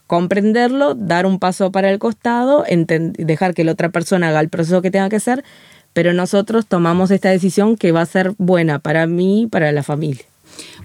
comprenderlo, 0.06 0.94
dar 0.94 1.26
un 1.26 1.40
paso 1.40 1.72
para 1.72 1.90
el 1.90 1.98
costado, 1.98 2.66
dejar 2.68 3.56
que 3.56 3.64
la 3.64 3.72
otra 3.72 3.90
persona 3.90 4.30
haga 4.30 4.42
el 4.42 4.50
proceso 4.50 4.84
que 4.84 4.92
tenga 4.92 5.10
que 5.10 5.16
hacer, 5.16 5.44
pero 5.94 6.14
nosotros 6.14 6.66
tomamos 6.66 7.12
esta 7.12 7.30
decisión 7.30 7.78
que 7.78 7.92
va 7.92 8.02
a 8.02 8.06
ser 8.06 8.34
buena 8.38 8.80
para 8.80 9.08
mí 9.08 9.44
y 9.44 9.48
para 9.48 9.72
la 9.72 9.84
familia. 9.84 10.26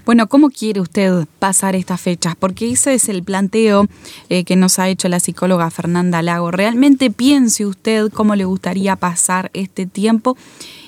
Bueno, 0.05 0.27
¿cómo 0.27 0.49
quiere 0.49 0.81
usted 0.81 1.27
pasar 1.38 1.77
estas 1.77 2.01
fechas? 2.01 2.35
Porque 2.35 2.71
ese 2.71 2.94
es 2.94 3.11
el 3.11 3.23
planteo 3.23 3.87
eh, 4.31 4.44
que 4.44 4.57
nos 4.57 4.79
ha 4.79 4.88
hecho 4.88 5.09
la 5.09 5.21
psicóloga 5.21 5.71
Fernanda 5.71 6.23
Lago. 6.23 6.51
¿Realmente 6.51 7.11
piense 7.11 7.66
usted 7.66 8.11
cómo 8.11 8.35
le 8.35 8.47
gustaría 8.47 8.97
pasar 8.97 9.51
este 9.53 9.85
tiempo? 9.85 10.38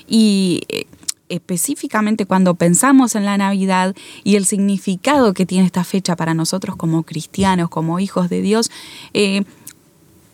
Y 0.08 0.62
eh, 0.68 0.86
específicamente 1.28 2.26
cuando 2.26 2.54
pensamos 2.54 3.14
en 3.14 3.24
la 3.24 3.38
Navidad 3.38 3.94
y 4.24 4.36
el 4.36 4.44
significado 4.44 5.32
que 5.32 5.46
tiene 5.46 5.66
esta 5.66 5.84
fecha 5.84 6.16
para 6.16 6.34
nosotros 6.34 6.76
como 6.76 7.02
cristianos, 7.02 7.68
como 7.68 8.00
hijos 8.00 8.28
de 8.28 8.42
Dios, 8.42 8.70
eh, 9.14 9.44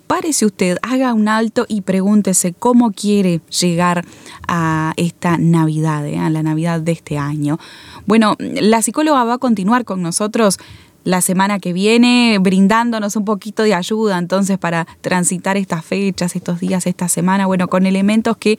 párese 0.07 0.47
usted, 0.47 0.79
haga 0.83 1.13
un 1.15 1.29
alto 1.29 1.67
y 1.69 1.83
pregúntese 1.83 2.53
cómo 2.53 2.93
quiere 2.93 3.41
llegar 3.61 4.05
a 4.49 4.93
esta 4.97 5.39
Navidad, 5.39 6.07
eh, 6.07 6.19
a 6.19 6.31
la 6.31 6.43
Navidad 6.43 6.81
de 6.81 6.93
este 6.93 7.19
año. 7.19 7.59
Bueno, 8.07 8.37
la 8.39 8.83
psicóloga 8.83 9.25
va 9.25 9.35
a 9.35 9.39
continuar 9.39 9.85
con 9.85 10.03
nosotros 10.03 10.59
la 11.05 11.21
semana 11.21 11.61
que 11.61 11.73
viene 11.73 12.37
brindándonos 12.41 13.15
un 13.15 13.25
poquito 13.25 13.63
de 13.63 13.75
ayuda 13.75 14.19
entonces 14.19 14.59
para 14.59 14.87
transitar 15.01 15.57
estas 15.57 15.85
fechas, 15.85 16.35
estos 16.35 16.59
días, 16.59 16.87
esta 16.87 17.09
semana, 17.09 17.47
bueno, 17.47 17.69
con 17.69 17.87
elementos 17.87 18.37
que 18.37 18.59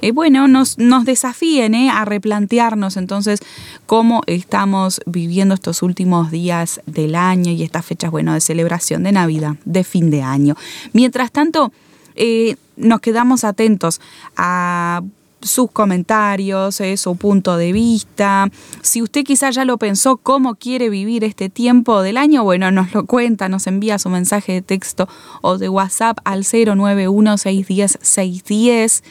eh, 0.00 0.12
bueno, 0.12 0.48
nos, 0.48 0.76
desafíen 1.04 1.74
eh, 1.74 1.90
a 1.90 2.04
replantearnos 2.04 2.96
entonces 2.96 3.40
cómo 3.86 4.22
estamos 4.26 5.00
viviendo 5.06 5.54
estos 5.54 5.82
últimos 5.82 6.30
días 6.30 6.80
del 6.86 7.14
año 7.14 7.52
y 7.52 7.62
estas 7.62 7.84
fechas, 7.84 8.10
bueno, 8.10 8.34
de 8.34 8.40
celebración 8.40 9.02
de 9.02 9.12
Navidad, 9.12 9.56
de 9.64 9.84
fin 9.84 10.10
de 10.10 10.22
año. 10.22 10.56
Mientras 10.92 11.30
tanto, 11.32 11.72
eh, 12.14 12.56
nos 12.76 13.00
quedamos 13.00 13.44
atentos 13.44 14.00
a 14.36 15.02
sus 15.42 15.70
comentarios, 15.70 16.80
su 16.96 17.16
punto 17.16 17.56
de 17.56 17.72
vista. 17.72 18.48
Si 18.82 19.02
usted 19.02 19.24
quizá 19.24 19.50
ya 19.50 19.64
lo 19.64 19.78
pensó, 19.78 20.16
cómo 20.16 20.56
quiere 20.56 20.88
vivir 20.90 21.24
este 21.24 21.48
tiempo 21.48 22.02
del 22.02 22.16
año, 22.16 22.42
bueno, 22.42 22.70
nos 22.70 22.92
lo 22.94 23.06
cuenta, 23.06 23.48
nos 23.48 23.66
envía 23.66 23.98
su 23.98 24.08
mensaje 24.08 24.52
de 24.52 24.62
texto 24.62 25.08
o 25.42 25.58
de 25.58 25.68
WhatsApp 25.68 26.18
al 26.24 26.44
091 26.44 27.38
610 27.38 27.98
610 28.00 29.02